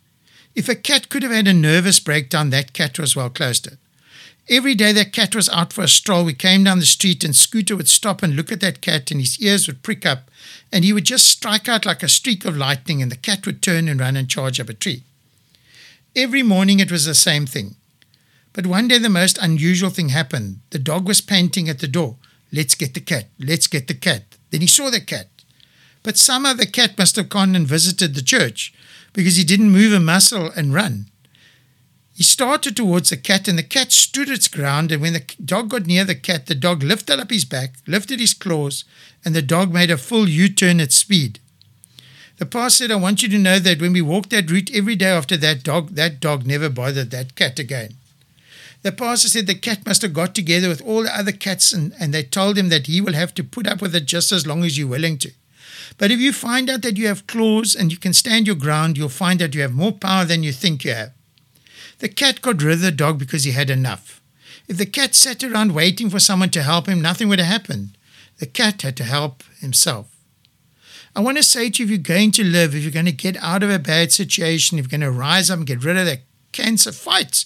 If 0.55 0.69
a 0.69 0.75
cat 0.75 1.10
could 1.10 1.21
have 1.23 1.34
had 1.34 1.47
a 1.47 1.53
nervous 1.53 1.99
breakdown, 1.99 2.49
that 2.49 2.73
cat 2.73 2.97
was 2.97 3.15
well 3.15 3.29
close 3.29 3.60
to 3.62 3.73
it. 3.73 3.77
Every 4.47 4.75
day 4.75 4.91
that 4.91 5.12
cat 5.12 5.36
was 5.36 5.49
out 5.49 5.73
for 5.73 5.84
a 5.84 5.88
stroll, 5.88 6.23
we 6.23 6.34
came 6.34 6.63
down 6.63 6.79
the 6.79 6.86
street 6.86 7.23
and 7.23 7.36
Scooter 7.36 7.75
would 7.75 7.89
stop 7.89 8.21
and 8.21 8.36
look 8.36 8.51
at 8.51 8.60
that 8.60 8.79
cat 8.79 9.10
and 9.10 9.19
his 9.19 9.39
ears 9.39 9.65
would 9.65 9.81
prick 9.81 10.05
up 10.05 10.29
and 10.71 10.86
he 10.86 10.93
would 10.93 11.05
just 11.05 11.25
strike 11.25 11.67
out 11.67 11.86
like 11.86 12.03
a 12.03 12.08
streak 12.08 12.45
of 12.45 12.55
lightning 12.55 13.01
and 13.01 13.12
the 13.12 13.15
cat 13.15 13.47
would 13.47 13.63
turn 13.63 13.88
and 13.88 13.99
run 13.99 14.15
and 14.15 14.29
charge 14.29 14.60
up 14.60 14.69
a 14.69 14.73
tree. 14.73 15.01
Every 16.15 16.43
morning 16.43 16.79
it 16.79 16.91
was 16.91 17.05
the 17.05 17.15
same 17.15 17.47
thing. 17.47 17.75
But 18.53 18.67
one 18.67 18.88
day 18.88 18.99
the 18.99 19.10
most 19.10 19.39
unusual 19.41 19.89
thing 19.89 20.10
happened. 20.10 20.60
The 20.69 20.79
dog 20.79 21.08
was 21.08 21.21
panting 21.21 21.67
at 21.67 21.79
the 21.79 21.88
door. 21.88 22.15
Let's 22.53 22.75
get 22.75 22.93
the 22.93 23.01
cat. 23.01 23.25
Let's 23.39 23.65
get 23.65 23.88
the 23.88 23.95
cat. 23.95 24.23
Then 24.51 24.62
he 24.62 24.67
saw 24.67 24.91
the 24.91 25.01
cat. 25.01 25.27
But 26.03 26.17
somehow 26.17 26.53
the 26.53 26.67
cat 26.67 26.99
must 26.99 27.15
have 27.15 27.29
gone 27.29 27.55
and 27.55 27.67
visited 27.67 28.13
the 28.13 28.21
church 28.21 28.73
because 29.12 29.38
he 29.38 29.43
didn't 29.43 29.71
move 29.71 29.91
a 29.91 29.99
muscle 29.99 30.51
and 30.55 30.71
run. 30.71 31.08
He 32.15 32.23
started 32.23 32.78
towards 32.78 33.10
the 33.10 33.17
cat, 33.17 33.49
and 33.49 33.58
the 33.58 33.63
cat 33.63 33.91
stood 33.91 34.30
its 34.30 34.47
ground. 34.47 34.89
And 34.93 35.01
when 35.01 35.12
the 35.12 35.25
dog 35.43 35.69
got 35.69 35.86
near 35.86 36.06
the 36.06 36.15
cat, 36.15 36.45
the 36.45 36.56
dog 36.56 36.82
lifted 36.82 37.19
up 37.19 37.30
his 37.30 37.43
back, 37.43 37.75
lifted 37.88 38.21
his 38.21 38.34
claws, 38.34 38.86
and 39.25 39.36
the 39.36 39.41
dog 39.41 39.73
made 39.73 39.91
a 39.91 39.97
full 39.97 40.30
U 40.30 40.47
turn 40.47 40.80
at 40.80 40.93
speed. 40.93 41.39
The 42.38 42.45
pastor 42.45 42.86
said, 42.86 42.91
I 42.91 42.95
want 42.95 43.21
you 43.21 43.28
to 43.30 43.38
know 43.38 43.60
that 43.60 43.82
when 43.82 43.91
we 43.91 44.01
walked 44.01 44.30
that 44.30 44.49
route 44.49 44.73
every 44.73 44.95
day 44.95 45.10
after 45.10 45.36
that 45.38 45.63
dog, 45.63 45.95
that 45.95 46.21
dog 46.21 46.45
never 46.45 46.69
bothered 46.69 47.12
that 47.12 47.36
cat 47.36 47.60
again. 47.60 47.95
The 48.82 48.93
pastor 48.93 49.28
said 49.28 49.47
the 49.47 49.56
cat 49.56 49.86
must 49.86 50.01
have 50.01 50.13
got 50.13 50.36
together 50.36 50.69
with 50.69 50.82
all 50.84 51.04
the 51.04 51.17
other 51.17 51.32
cats 51.34 51.73
and, 51.73 51.93
and 51.99 52.13
they 52.13 52.23
told 52.23 52.58
him 52.58 52.69
that 52.69 52.88
he 52.88 53.01
will 53.01 53.13
have 53.13 53.34
to 53.36 53.43
put 53.43 53.67
up 53.67 53.82
with 53.82 53.95
it 53.95 54.06
just 54.06 54.32
as 54.32 54.45
long 54.45 54.63
as 54.63 54.78
you're 54.78 54.88
willing 54.88 55.17
to. 55.19 55.32
But 55.97 56.12
if 56.12 56.19
you 56.19 56.32
find 56.32 56.69
out 56.69 56.82
that 56.84 56.97
you 56.97 57.08
have 57.08 57.28
claws 57.28 57.75
and 57.75 57.91
you 57.91 57.97
can 57.97 58.13
stand 58.13 58.47
your 58.47 58.56
ground, 58.56 58.97
you'll 58.97 59.10
find 59.10 59.39
that 59.39 59.56
you 59.56 59.62
have 59.62 59.73
more 59.73 59.91
power 59.91 60.23
than 60.23 60.43
you 60.43 60.51
think 60.51 60.86
you 60.86 60.93
have. 60.93 61.14
The 61.99 62.10
cat 62.10 62.41
got 62.41 62.62
rid 62.62 62.73
of 62.73 62.81
the 62.81 62.91
dog 62.91 63.19
because 63.19 63.43
he 63.43 63.51
had 63.51 63.69
enough. 63.69 64.21
If 64.67 64.77
the 64.77 64.86
cat 64.86 65.15
sat 65.15 65.43
around 65.43 65.73
waiting 65.73 66.10
for 66.10 66.19
someone 66.19 66.49
to 66.51 66.63
help 66.63 66.88
him, 66.88 67.01
nothing 67.01 67.27
would 67.29 67.39
have 67.39 67.47
happened. 67.47 67.97
The 68.39 68.47
cat 68.47 68.81
had 68.81 68.97
to 68.97 69.03
help 69.03 69.43
himself. 69.60 70.08
I 71.15 71.21
want 71.21 71.38
to 71.38 71.43
say 71.43 71.69
to 71.69 71.84
you 71.84 71.86
if 71.86 71.89
you're 71.89 72.17
going 72.17 72.31
to 72.31 72.43
live, 72.43 72.75
if 72.75 72.84
you're 72.84 72.91
going 72.91 73.05
to 73.05 73.12
get 73.12 73.38
out 73.38 73.63
of 73.63 73.69
a 73.69 73.79
bad 73.79 74.12
situation, 74.12 74.77
if 74.77 74.86
you're 74.86 74.99
going 74.99 75.13
to 75.13 75.17
rise 75.17 75.49
up 75.49 75.60
and 75.60 75.67
get 75.67 75.84
rid 75.84 75.97
of 75.97 76.05
that 76.05 76.21
cancer, 76.51 76.91
fight 76.91 77.45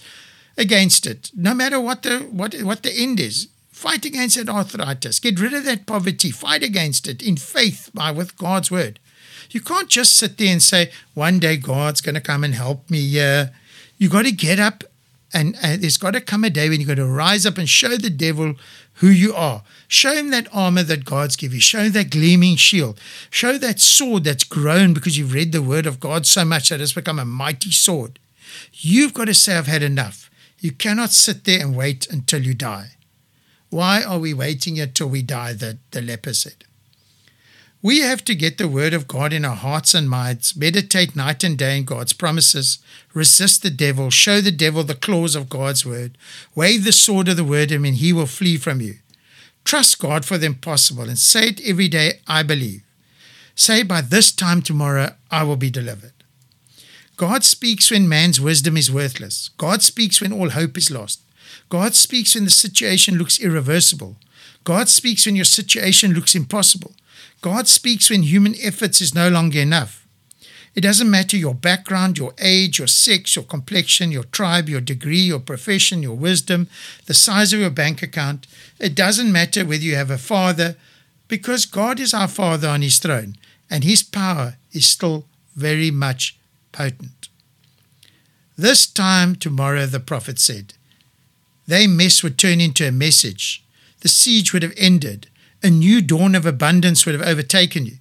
against 0.58 1.06
it, 1.06 1.30
no 1.36 1.54
matter 1.54 1.80
what 1.80 2.02
the, 2.02 2.20
what, 2.32 2.56
what 2.62 2.84
the 2.84 2.94
end 2.94 3.20
is. 3.20 3.50
Fight 3.70 4.04
against 4.04 4.36
that 4.36 4.50
arthritis. 4.50 5.20
Get 5.20 5.40
rid 5.40 5.54
of 5.54 5.64
that 5.64 5.86
poverty. 5.86 6.32
Fight 6.32 6.64
against 6.64 7.08
it 7.08 7.22
in 7.22 7.38
faith 7.38 7.90
by 7.94 8.12
with 8.12 8.36
God's 8.36 8.70
word. 8.70 9.00
You 9.52 9.62
can't 9.62 9.88
just 9.88 10.18
sit 10.18 10.38
there 10.38 10.52
and 10.52 10.62
say, 10.62 10.92
one 11.14 11.40
day 11.40 11.56
God's 11.56 12.02
going 12.02 12.16
to 12.16 12.22
come 12.22 12.44
and 12.44 12.54
help 12.54 12.90
me 12.90 13.08
here. 13.08 13.52
You 14.00 14.10
got 14.10 14.24
to 14.24 14.32
get 14.32 14.60
up 14.60 14.84
and, 15.34 15.56
and 15.62 15.82
there's 15.82 15.98
got 15.98 16.12
to 16.12 16.22
come 16.22 16.44
a 16.44 16.50
day 16.50 16.70
when 16.70 16.80
you've 16.80 16.88
got 16.88 16.96
to 16.96 17.06
rise 17.06 17.46
up 17.46 17.58
and 17.58 17.70
show 17.70 17.96
the 17.98 18.10
devil 18.10 18.56
who 18.96 19.08
you 19.08 19.34
are. 19.34 19.64
Show 19.88 20.14
him 20.14 20.32
that 20.32 20.48
armor 20.52 20.84
that 20.84 21.06
God's 21.06 21.36
given 21.36 21.56
you. 21.56 21.62
Show 21.62 21.90
that 21.90 22.10
gleaming 22.10 22.56
shield. 22.56 23.00
Show 23.30 23.58
that 23.60 23.80
sword 23.80 24.24
that's 24.24 24.44
grown 24.44 24.94
because 24.94 25.18
you've 25.18 25.34
read 25.34 25.52
the 25.52 25.62
word 25.62 25.86
of 25.86 26.00
God 26.00 26.26
so 26.26 26.44
much 26.44 26.70
that 26.70 26.82
it's 26.82 26.94
become 26.94 27.20
a 27.20 27.26
mighty 27.26 27.72
sword. 27.72 28.18
You've 28.74 29.14
got 29.14 29.26
to 29.26 29.34
say, 29.34 29.56
I've 29.56 29.68
had 29.68 29.84
enough. 29.84 30.32
You 30.60 30.72
cannot 30.72 31.12
sit 31.12 31.44
there 31.44 31.62
and 31.62 31.76
wait 31.76 32.08
until 32.10 32.44
you 32.44 32.54
die. 32.54 32.92
Why 33.70 34.02
are 34.04 34.20
we 34.20 34.34
waiting 34.34 34.80
until 34.80 35.08
we 35.08 35.22
die? 35.22 35.54
The, 35.54 35.78
the 35.92 36.02
leper 36.02 36.34
said. 36.34 36.66
We 37.82 38.02
have 38.02 38.26
to 38.26 38.36
get 38.36 38.58
the 38.58 38.68
word 38.68 38.94
of 38.94 39.08
God 39.08 39.32
in 39.32 39.46
our 39.46 39.56
hearts 39.56 39.94
and 39.94 40.10
minds, 40.10 40.54
meditate 40.54 41.16
night 41.16 41.46
and 41.46 41.58
day 41.58 41.78
in 41.78 41.86
God's 41.86 42.12
promises, 42.12 42.80
resist 43.14 43.64
the 43.64 43.70
devil, 43.70 44.10
show 44.10 44.42
the 44.42 44.52
devil 44.52 44.84
the 44.84 44.96
claws 44.96 45.34
of 45.34 45.48
God's 45.48 45.86
word, 45.86 46.18
wave 46.54 46.84
the 46.84 46.92
sword 46.92 47.30
of 47.30 47.38
the 47.38 47.44
word, 47.46 47.72
and 47.72 47.86
he 47.86 48.12
will 48.12 48.26
flee 48.26 48.58
from 48.58 48.82
you. 48.82 48.96
Trust 49.64 49.98
God 49.98 50.26
for 50.26 50.38
the 50.38 50.48
impossible 50.48 51.04
and 51.04 51.18
say 51.18 51.50
it 51.50 51.62
every 51.66 51.88
day, 51.88 52.20
I 52.28 52.44
believe. 52.44 52.84
Say, 53.56 53.84
by 53.84 54.02
this 54.02 54.34
time 54.34 54.62
tomorrow, 54.62 55.16
I 55.32 55.44
will 55.44 55.56
be 55.56 55.70
delivered. 55.70 56.14
God 57.16 57.46
speaks 57.46 57.92
when 57.92 58.10
man's 58.10 58.42
wisdom 58.42 58.76
is 58.76 58.92
worthless. 58.92 59.52
God 59.58 59.84
speaks 59.84 60.20
when 60.20 60.34
all 60.34 60.50
hope 60.50 60.78
is 60.78 60.92
lost. 60.92 61.22
God 61.70 61.96
speaks 61.96 62.36
when 62.36 62.46
the 62.46 62.52
situation 62.52 63.18
looks 63.18 63.40
irreversible. 63.40 64.18
God 64.66 64.90
speaks 64.90 65.26
when 65.26 65.36
your 65.36 65.46
situation 65.46 66.14
looks 66.14 66.36
impossible. 66.36 66.94
God 67.42 67.68
speaks 67.68 68.10
when 68.10 68.24
human 68.24 68.56
efforts 68.62 69.02
is 69.02 69.16
no 69.16 69.30
longer 69.30 69.60
enough. 69.60 70.06
It 70.76 70.82
doesn't 70.82 71.10
matter 71.10 71.36
your 71.36 71.56
background, 71.56 72.18
your 72.18 72.34
age, 72.38 72.80
your 72.80 72.88
sex, 72.88 73.36
your 73.36 73.46
complexion, 73.46 74.12
your 74.12 74.24
tribe, 74.24 74.70
your 74.70 74.82
degree, 74.82 75.22
your 75.22 75.40
profession, 75.40 76.04
your 76.04 76.16
wisdom, 76.16 76.68
the 77.06 77.14
size 77.14 77.54
of 77.54 77.60
your 77.60 77.70
bank 77.70 78.04
account. 78.04 78.46
It 78.80 78.96
doesn't 78.96 79.32
matter 79.32 79.66
whether 79.66 79.84
you 79.84 79.96
have 79.96 80.12
a 80.12 80.18
father, 80.18 80.76
because 81.28 81.66
God 81.66 82.00
is 82.00 82.14
our 82.14 82.28
Father 82.28 82.68
on 82.68 82.82
His 82.82 83.00
throne, 83.00 83.36
and 83.70 83.84
His 83.84 84.04
power 84.04 84.58
is 84.72 84.86
still 84.86 85.26
very 85.56 85.92
much 85.92 86.38
potent. 86.72 87.30
This 88.58 88.86
time 88.86 89.36
tomorrow, 89.36 89.86
the 89.86 90.00
prophet 90.00 90.40
said, 90.40 90.74
their 91.68 91.88
mess 91.88 92.24
would 92.24 92.38
turn 92.38 92.60
into 92.60 92.88
a 92.88 92.92
message. 92.92 93.64
The 94.02 94.08
siege 94.08 94.54
would 94.54 94.64
have 94.64 94.74
ended. 94.76 95.28
A 95.62 95.70
new 95.70 96.02
dawn 96.02 96.36
of 96.36 96.46
abundance 96.46 97.06
would 97.06 97.16
have 97.16 97.28
overtaken 97.28 97.86
you. 97.86 97.98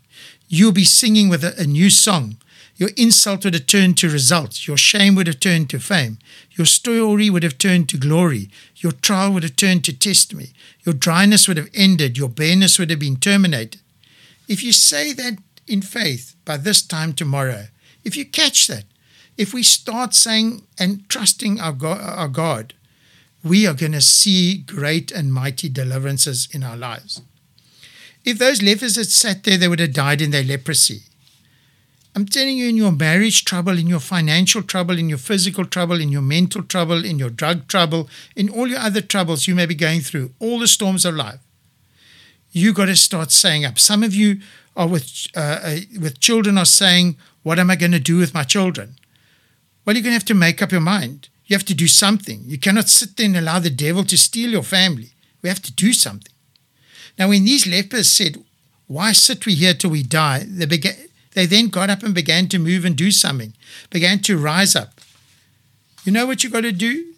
You'll 0.48 0.72
be 0.72 0.84
singing 0.84 1.28
with 1.28 1.44
a, 1.44 1.60
a 1.60 1.64
new 1.64 1.90
song. 1.90 2.36
Your 2.76 2.90
insult 2.96 3.44
would 3.44 3.54
have 3.54 3.66
turned 3.66 3.98
to 3.98 4.08
results. 4.08 4.68
Your 4.68 4.76
shame 4.76 5.16
would 5.16 5.26
have 5.26 5.40
turned 5.40 5.68
to 5.70 5.80
fame. 5.80 6.18
Your 6.52 6.64
story 6.64 7.28
would 7.28 7.42
have 7.42 7.58
turned 7.58 7.88
to 7.88 7.96
glory. 7.96 8.48
Your 8.76 8.92
trial 8.92 9.32
would 9.32 9.42
have 9.42 9.56
turned 9.56 9.84
to 9.84 9.92
testimony. 9.92 10.52
Your 10.84 10.94
dryness 10.94 11.48
would 11.48 11.56
have 11.56 11.70
ended. 11.74 12.16
Your 12.16 12.28
bareness 12.28 12.78
would 12.78 12.90
have 12.90 13.00
been 13.00 13.16
terminated. 13.16 13.80
If 14.46 14.62
you 14.62 14.72
say 14.72 15.12
that 15.14 15.38
in 15.66 15.82
faith 15.82 16.36
by 16.44 16.56
this 16.56 16.80
time 16.80 17.12
tomorrow, 17.12 17.66
if 18.04 18.16
you 18.16 18.24
catch 18.24 18.68
that, 18.68 18.84
if 19.36 19.52
we 19.52 19.62
start 19.64 20.14
saying 20.14 20.62
and 20.78 21.08
trusting 21.08 21.60
our 21.60 21.72
God, 21.72 22.00
our 22.00 22.28
God 22.28 22.74
we 23.44 23.66
are 23.66 23.74
going 23.74 23.92
to 23.92 24.00
see 24.00 24.58
great 24.58 25.10
and 25.10 25.32
mighty 25.32 25.68
deliverances 25.68 26.48
in 26.52 26.62
our 26.62 26.76
lives. 26.76 27.22
If 28.24 28.38
those 28.38 28.62
lepers 28.62 28.96
had 28.96 29.06
sat 29.06 29.44
there, 29.44 29.56
they 29.56 29.68
would 29.68 29.80
have 29.80 29.92
died 29.92 30.20
in 30.20 30.30
their 30.30 30.44
leprosy. 30.44 31.02
I'm 32.14 32.26
telling 32.26 32.58
you, 32.58 32.68
in 32.68 32.76
your 32.76 32.90
marriage 32.90 33.44
trouble, 33.44 33.78
in 33.78 33.86
your 33.86 34.00
financial 34.00 34.62
trouble, 34.62 34.98
in 34.98 35.08
your 35.08 35.18
physical 35.18 35.64
trouble, 35.64 36.00
in 36.00 36.10
your 36.10 36.22
mental 36.22 36.62
trouble, 36.62 37.04
in 37.04 37.18
your 37.18 37.30
drug 37.30 37.68
trouble, 37.68 38.08
in 38.34 38.48
all 38.48 38.66
your 38.66 38.80
other 38.80 39.00
troubles 39.00 39.46
you 39.46 39.54
may 39.54 39.66
be 39.66 39.74
going 39.74 40.00
through, 40.00 40.32
all 40.40 40.58
the 40.58 40.66
storms 40.66 41.04
of 41.04 41.14
life, 41.14 41.38
you 42.50 42.72
got 42.72 42.86
to 42.86 42.96
start 42.96 43.30
saying 43.30 43.64
up. 43.64 43.78
Some 43.78 44.02
of 44.02 44.14
you 44.14 44.40
are 44.76 44.88
with 44.88 45.28
uh, 45.36 45.60
uh, 45.62 45.76
with 46.00 46.18
children 46.20 46.58
are 46.58 46.64
saying, 46.64 47.16
"What 47.42 47.58
am 47.58 47.70
I 47.70 47.76
going 47.76 47.92
to 47.92 48.00
do 48.00 48.16
with 48.16 48.34
my 48.34 48.42
children?" 48.42 48.96
Well, 49.84 49.94
you're 49.96 50.02
going 50.02 50.12
to 50.12 50.18
have 50.18 50.24
to 50.24 50.34
make 50.34 50.60
up 50.60 50.72
your 50.72 50.80
mind. 50.80 51.28
You 51.46 51.56
have 51.56 51.64
to 51.66 51.74
do 51.74 51.88
something. 51.88 52.42
You 52.46 52.58
cannot 52.58 52.88
sit 52.88 53.16
there 53.16 53.26
and 53.26 53.36
allow 53.36 53.58
the 53.58 53.70
devil 53.70 54.04
to 54.04 54.18
steal 54.18 54.50
your 54.50 54.62
family. 54.62 55.12
We 55.40 55.48
have 55.48 55.62
to 55.62 55.72
do 55.72 55.92
something. 55.92 56.32
Now, 57.18 57.28
when 57.28 57.44
these 57.44 57.66
lepers 57.66 58.10
said, 58.10 58.42
Why 58.86 59.12
sit 59.12 59.44
we 59.44 59.54
here 59.54 59.74
till 59.74 59.90
we 59.90 60.02
die? 60.02 60.44
They, 60.46 60.66
began, 60.66 60.94
they 61.32 61.46
then 61.46 61.68
got 61.68 61.90
up 61.90 62.02
and 62.02 62.14
began 62.14 62.48
to 62.48 62.58
move 62.58 62.84
and 62.84 62.96
do 62.96 63.10
something, 63.10 63.54
began 63.90 64.20
to 64.20 64.38
rise 64.38 64.76
up. 64.76 65.00
You 66.04 66.12
know 66.12 66.26
what 66.26 66.42
you've 66.42 66.52
got 66.52 66.62
to 66.62 66.72
do? 66.72 67.12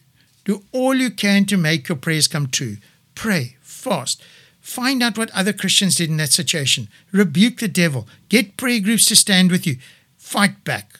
Do 0.44 0.64
all 0.72 0.94
you 0.94 1.10
can 1.10 1.44
to 1.46 1.56
make 1.56 1.88
your 1.88 1.98
prayers 1.98 2.26
come 2.26 2.48
true. 2.48 2.78
Pray, 3.14 3.56
fast. 3.60 4.22
Find 4.60 5.02
out 5.02 5.18
what 5.18 5.30
other 5.30 5.52
Christians 5.52 5.96
did 5.96 6.10
in 6.10 6.16
that 6.16 6.32
situation. 6.32 6.88
Rebuke 7.12 7.58
the 7.58 7.68
devil. 7.68 8.08
Get 8.28 8.56
prayer 8.56 8.80
groups 8.80 9.04
to 9.06 9.16
stand 9.16 9.50
with 9.50 9.66
you. 9.66 9.76
Fight 10.18 10.64
back. 10.64 10.98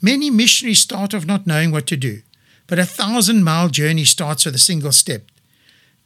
Many 0.00 0.30
missionaries 0.30 0.80
start 0.80 1.12
off 1.12 1.26
not 1.26 1.46
knowing 1.46 1.72
what 1.72 1.86
to 1.88 1.96
do. 1.96 2.22
But 2.66 2.78
a 2.78 2.84
thousand 2.84 3.44
mile 3.44 3.68
journey 3.68 4.04
starts 4.04 4.44
with 4.44 4.54
a 4.54 4.58
single 4.58 4.92
step. 4.92 5.22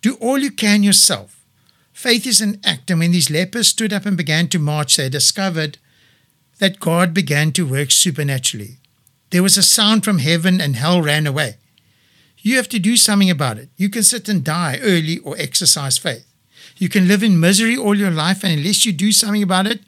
Do 0.00 0.14
all 0.14 0.38
you 0.38 0.50
can 0.50 0.82
yourself. 0.82 1.41
Faith 2.02 2.26
is 2.26 2.40
an 2.40 2.58
act, 2.64 2.90
and 2.90 2.98
when 2.98 3.12
these 3.12 3.30
lepers 3.30 3.68
stood 3.68 3.92
up 3.92 4.04
and 4.04 4.16
began 4.16 4.48
to 4.48 4.58
march, 4.58 4.96
they 4.96 5.08
discovered 5.08 5.78
that 6.58 6.80
God 6.80 7.14
began 7.14 7.52
to 7.52 7.64
work 7.64 7.92
supernaturally. 7.92 8.78
There 9.30 9.44
was 9.44 9.56
a 9.56 9.62
sound 9.62 10.02
from 10.02 10.18
heaven, 10.18 10.60
and 10.60 10.74
hell 10.74 11.00
ran 11.00 11.28
away. 11.28 11.58
You 12.38 12.56
have 12.56 12.68
to 12.70 12.80
do 12.80 12.96
something 12.96 13.30
about 13.30 13.58
it. 13.58 13.68
You 13.76 13.88
can 13.88 14.02
sit 14.02 14.28
and 14.28 14.42
die 14.42 14.80
early 14.82 15.18
or 15.18 15.36
exercise 15.38 15.96
faith. 15.96 16.26
You 16.76 16.88
can 16.88 17.06
live 17.06 17.22
in 17.22 17.38
misery 17.38 17.76
all 17.76 17.96
your 17.96 18.10
life, 18.10 18.42
and 18.42 18.52
unless 18.52 18.84
you 18.84 18.92
do 18.92 19.12
something 19.12 19.44
about 19.44 19.68
it, 19.68 19.82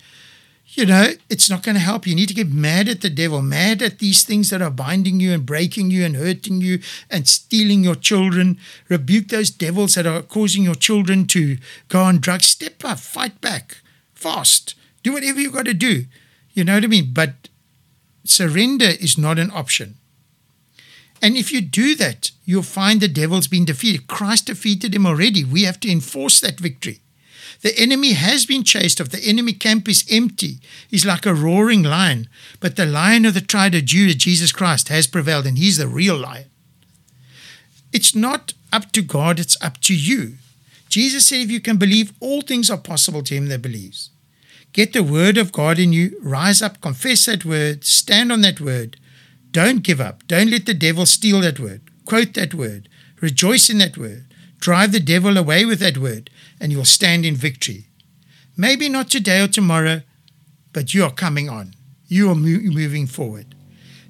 you 0.76 0.87
know, 0.87 1.10
it's 1.30 1.48
not 1.48 1.62
going 1.62 1.76
to 1.76 1.80
help. 1.80 2.06
You 2.06 2.14
need 2.14 2.28
to 2.28 2.34
get 2.34 2.48
mad 2.48 2.88
at 2.88 3.00
the 3.00 3.10
devil, 3.10 3.40
mad 3.42 3.80
at 3.80 4.00
these 4.00 4.24
things 4.24 4.50
that 4.50 4.60
are 4.60 4.70
binding 4.70 5.20
you 5.20 5.32
and 5.32 5.46
breaking 5.46 5.90
you 5.90 6.04
and 6.04 6.16
hurting 6.16 6.60
you 6.60 6.80
and 7.08 7.28
stealing 7.28 7.84
your 7.84 7.94
children. 7.94 8.58
Rebuke 8.88 9.28
those 9.28 9.50
devils 9.50 9.94
that 9.94 10.06
are 10.06 10.22
causing 10.22 10.64
your 10.64 10.74
children 10.74 11.26
to 11.28 11.58
go 11.88 12.02
on 12.02 12.18
drugs. 12.18 12.48
Step 12.48 12.84
up, 12.84 12.98
fight 12.98 13.40
back, 13.40 13.78
fast, 14.14 14.74
do 15.02 15.12
whatever 15.12 15.40
you've 15.40 15.52
got 15.52 15.66
to 15.66 15.74
do. 15.74 16.06
You 16.54 16.64
know 16.64 16.74
what 16.74 16.84
I 16.84 16.88
mean? 16.88 17.10
But 17.12 17.48
surrender 18.24 18.87
is 18.87 19.16
not 19.16 19.38
an 19.38 19.50
option. 19.52 19.96
And 21.22 21.37
if 21.37 21.52
you 21.52 21.60
do 21.60 21.94
that, 21.96 22.32
you'll 22.44 22.62
find 22.62 23.00
the 23.00 23.08
devil's 23.08 23.48
been 23.48 23.64
defeated. 23.64 24.08
Christ 24.08 24.46
defeated 24.46 24.94
him 24.94 25.06
already. 25.06 25.44
We 25.44 25.62
have 25.62 25.80
to 25.80 25.90
enforce 25.90 26.40
that 26.40 26.58
victory. 26.58 27.00
The 27.64 27.79
enemy 27.79 28.12
has 28.12 28.44
been 28.44 28.62
chased 28.62 29.00
off. 29.00 29.09
The 29.09 29.27
enemy 29.27 29.55
camp 29.55 29.88
is 29.88 30.05
empty. 30.11 30.59
He's 30.87 31.07
like 31.07 31.24
a 31.24 31.33
roaring 31.33 31.83
lion. 31.83 32.29
But 32.61 32.77
the 32.77 32.85
lion 32.85 33.24
of 33.24 33.33
the 33.33 33.40
tribe 33.40 33.72
of 33.72 33.87
Judah, 33.87 34.12
Jesus 34.12 34.53
Christ, 34.53 34.90
has 34.90 35.07
prevailed, 35.07 35.46
and 35.46 35.57
he's 35.57 35.79
the 35.79 35.88
real 35.88 36.14
lion. 36.14 36.50
It's 37.90 38.14
not 38.14 38.53
up 38.70 38.92
to 38.92 39.00
God, 39.00 39.40
it's 39.40 39.57
up 39.62 39.81
to 39.81 39.96
you. 39.96 40.35
Jesus 40.90 41.24
said, 41.24 41.40
if 41.40 41.50
you 41.50 41.59
can 41.59 41.79
believe, 41.79 42.12
all 42.20 42.42
things 42.42 42.70
are 42.70 42.77
possible 42.77 43.22
to 43.22 43.35
him 43.35 43.48
that 43.48 43.62
believes. 43.62 44.11
Get 44.74 44.92
the 44.92 45.03
word 45.03 45.38
of 45.38 45.50
God 45.50 45.79
in 45.79 45.90
you, 45.94 46.18
rise 46.20 46.61
up, 46.61 46.83
confess 46.83 47.24
that 47.24 47.46
word, 47.46 47.85
stand 47.85 48.31
on 48.31 48.42
that 48.42 48.61
word, 48.61 48.98
Don't 49.53 49.83
give 49.83 50.00
up. 50.03 50.27
Don't 50.27 50.50
let 50.50 50.66
the 50.66 50.74
devil 50.74 51.07
steal 51.07 51.40
that 51.40 51.61
word. 51.61 51.81
Quote 52.05 52.35
that 52.35 52.53
word. 52.53 52.90
Rejoice 53.22 53.70
in 53.70 53.79
that 53.79 53.96
word. 53.96 54.27
Drive 54.59 54.92
the 54.92 55.00
devil 55.00 55.38
away 55.38 55.64
with 55.64 55.79
that 55.79 55.96
word, 55.98 56.29
and 56.64 56.72
you'll 56.72 56.87
stand 56.87 57.27
in 57.27 57.37
victory. 57.37 57.85
Maybe 58.57 58.88
not 58.88 59.11
today 59.11 59.42
or 59.42 59.48
tomorrow, 59.48 60.00
but 60.72 60.94
you 60.94 61.05
are 61.05 61.11
coming 61.11 61.50
on. 61.50 61.74
You 62.09 62.31
are 62.31 62.35
mo- 62.35 62.72
moving 62.72 63.07
forward. 63.07 63.55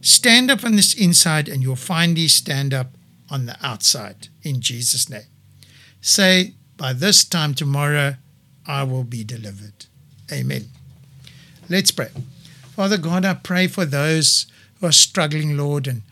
Stand 0.01 0.53
up 0.53 0.63
on 0.63 0.77
this 0.77 0.95
inside, 0.95 1.49
and 1.49 1.65
you'll 1.65 1.75
finally 1.75 2.29
stand 2.29 2.73
up 2.73 2.93
on 3.29 3.47
the 3.47 3.57
outside 3.61 4.29
in 4.45 4.61
Jesus' 4.61 5.11
name. 5.11 5.27
Say, 6.01 6.55
by 6.77 6.93
this 6.93 7.25
time 7.25 7.55
tomorrow, 7.55 8.15
I 8.65 8.85
will 8.85 9.03
be 9.03 9.25
delivered. 9.25 9.87
Amen. 10.31 10.67
Let's 11.69 11.91
pray. 11.91 12.11
Father 12.77 12.99
God, 12.99 13.25
I 13.25 13.35
pray 13.35 13.67
for 13.67 13.85
those 13.85 14.47
who 14.79 14.87
are 14.87 14.93
struggling, 14.93 15.57
Lord, 15.57 15.89
and 15.89 16.03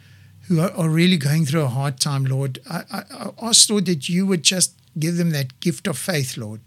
who 0.49 0.61
are, 0.61 0.89
really 0.89 1.19
going 1.19 1.47
through 1.47 1.63
a 1.63 1.69
hard 1.69 2.01
time, 2.01 2.25
Lord. 2.25 2.59
I, 2.69 2.83
I, 2.91 3.03
I 3.13 3.31
ask, 3.41 3.71
Lord, 3.71 3.87
that 3.87 4.09
you 4.09 4.27
would 4.27 4.43
just 4.43 4.73
give 4.99 5.17
them 5.17 5.31
that 5.31 5.61
gift 5.61 5.87
of 5.87 5.99
faith, 5.99 6.37
Lord. 6.37 6.61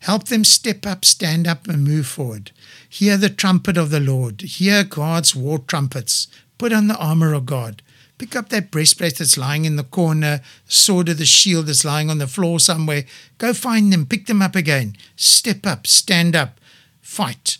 Help 0.00 0.24
them 0.24 0.44
step 0.44 0.86
up, 0.86 1.04
stand 1.04 1.46
up, 1.46 1.66
and 1.66 1.82
move 1.82 2.06
forward. 2.06 2.50
Hear 2.88 3.16
the 3.16 3.30
trumpet 3.30 3.76
of 3.76 3.90
the 3.90 4.00
Lord. 4.00 4.42
Hear 4.42 4.84
God's 4.84 5.34
war 5.34 5.58
trumpets. 5.58 6.28
Put 6.58 6.72
on 6.72 6.88
the 6.88 6.96
armor 6.96 7.32
of 7.32 7.46
God. 7.46 7.82
Pick 8.18 8.36
up 8.36 8.50
that 8.50 8.70
breastplate 8.70 9.18
that's 9.18 9.36
lying 9.36 9.64
in 9.64 9.76
the 9.76 9.82
corner, 9.82 10.40
sword 10.66 11.08
of 11.08 11.18
the 11.18 11.24
shield 11.24 11.66
that's 11.66 11.84
lying 11.84 12.10
on 12.10 12.18
the 12.18 12.26
floor 12.28 12.60
somewhere. 12.60 13.04
Go 13.38 13.52
find 13.52 13.92
them, 13.92 14.06
pick 14.06 14.26
them 14.26 14.40
up 14.40 14.54
again. 14.54 14.96
Step 15.16 15.66
up, 15.66 15.86
stand 15.86 16.36
up, 16.36 16.60
fight. 17.00 17.58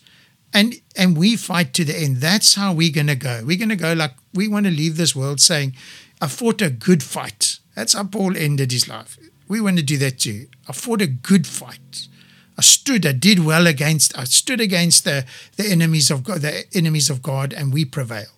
And 0.53 0.77
and 0.95 1.17
we 1.17 1.37
fight 1.37 1.75
to 1.75 1.85
the 1.85 1.99
end. 1.99 2.19
That's 2.19 2.55
how 2.55 2.73
we're 2.73 2.93
gonna 2.93 3.17
go. 3.17 3.43
We're 3.45 3.59
gonna 3.59 3.75
go 3.75 3.95
like 3.95 4.15
we 4.33 4.47
want 4.47 4.67
to 4.67 4.73
leave 4.73 4.97
this 4.97 5.17
world 5.17 5.41
saying, 5.41 5.75
I 6.21 6.29
fought 6.29 6.63
a 6.63 6.71
good 6.71 7.03
fight. 7.03 7.59
That's 7.75 7.95
how 7.95 8.05
Paul 8.05 8.37
ended 8.37 8.71
his 8.71 8.89
life. 8.89 9.19
We 9.49 9.61
want 9.61 9.77
to 9.77 9.83
do 9.83 9.99
that 9.99 10.19
too. 10.21 10.47
I 10.69 10.73
fought 10.73 11.03
a 11.03 11.07
good 11.07 11.47
fight. 11.47 12.09
I 12.57 12.63
stood, 12.63 13.05
I 13.05 13.13
did 13.13 13.45
well 13.45 13.67
against, 13.67 14.17
I 14.17 14.25
stood 14.25 14.61
against 14.61 15.05
the, 15.05 15.27
the 15.57 15.67
enemies 15.67 16.11
of 16.11 16.23
God, 16.23 16.43
the 16.43 16.65
enemies 16.73 17.11
of 17.11 17.23
God, 17.23 17.53
and 17.53 17.73
we 17.73 17.85
prevailed. 17.85 18.29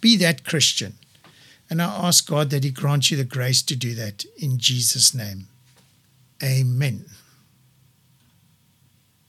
Be 0.00 0.16
that 0.16 0.44
Christian. 0.44 0.94
And 1.70 1.80
I 1.80 1.86
ask 1.86 2.28
God 2.28 2.50
that 2.50 2.64
He 2.64 2.70
grant 2.70 3.10
you 3.10 3.16
the 3.16 3.24
grace 3.24 3.62
to 3.62 3.76
do 3.76 3.94
that 3.94 4.24
in 4.36 4.58
Jesus' 4.58 5.14
name. 5.14 5.48
Amen. 6.42 7.04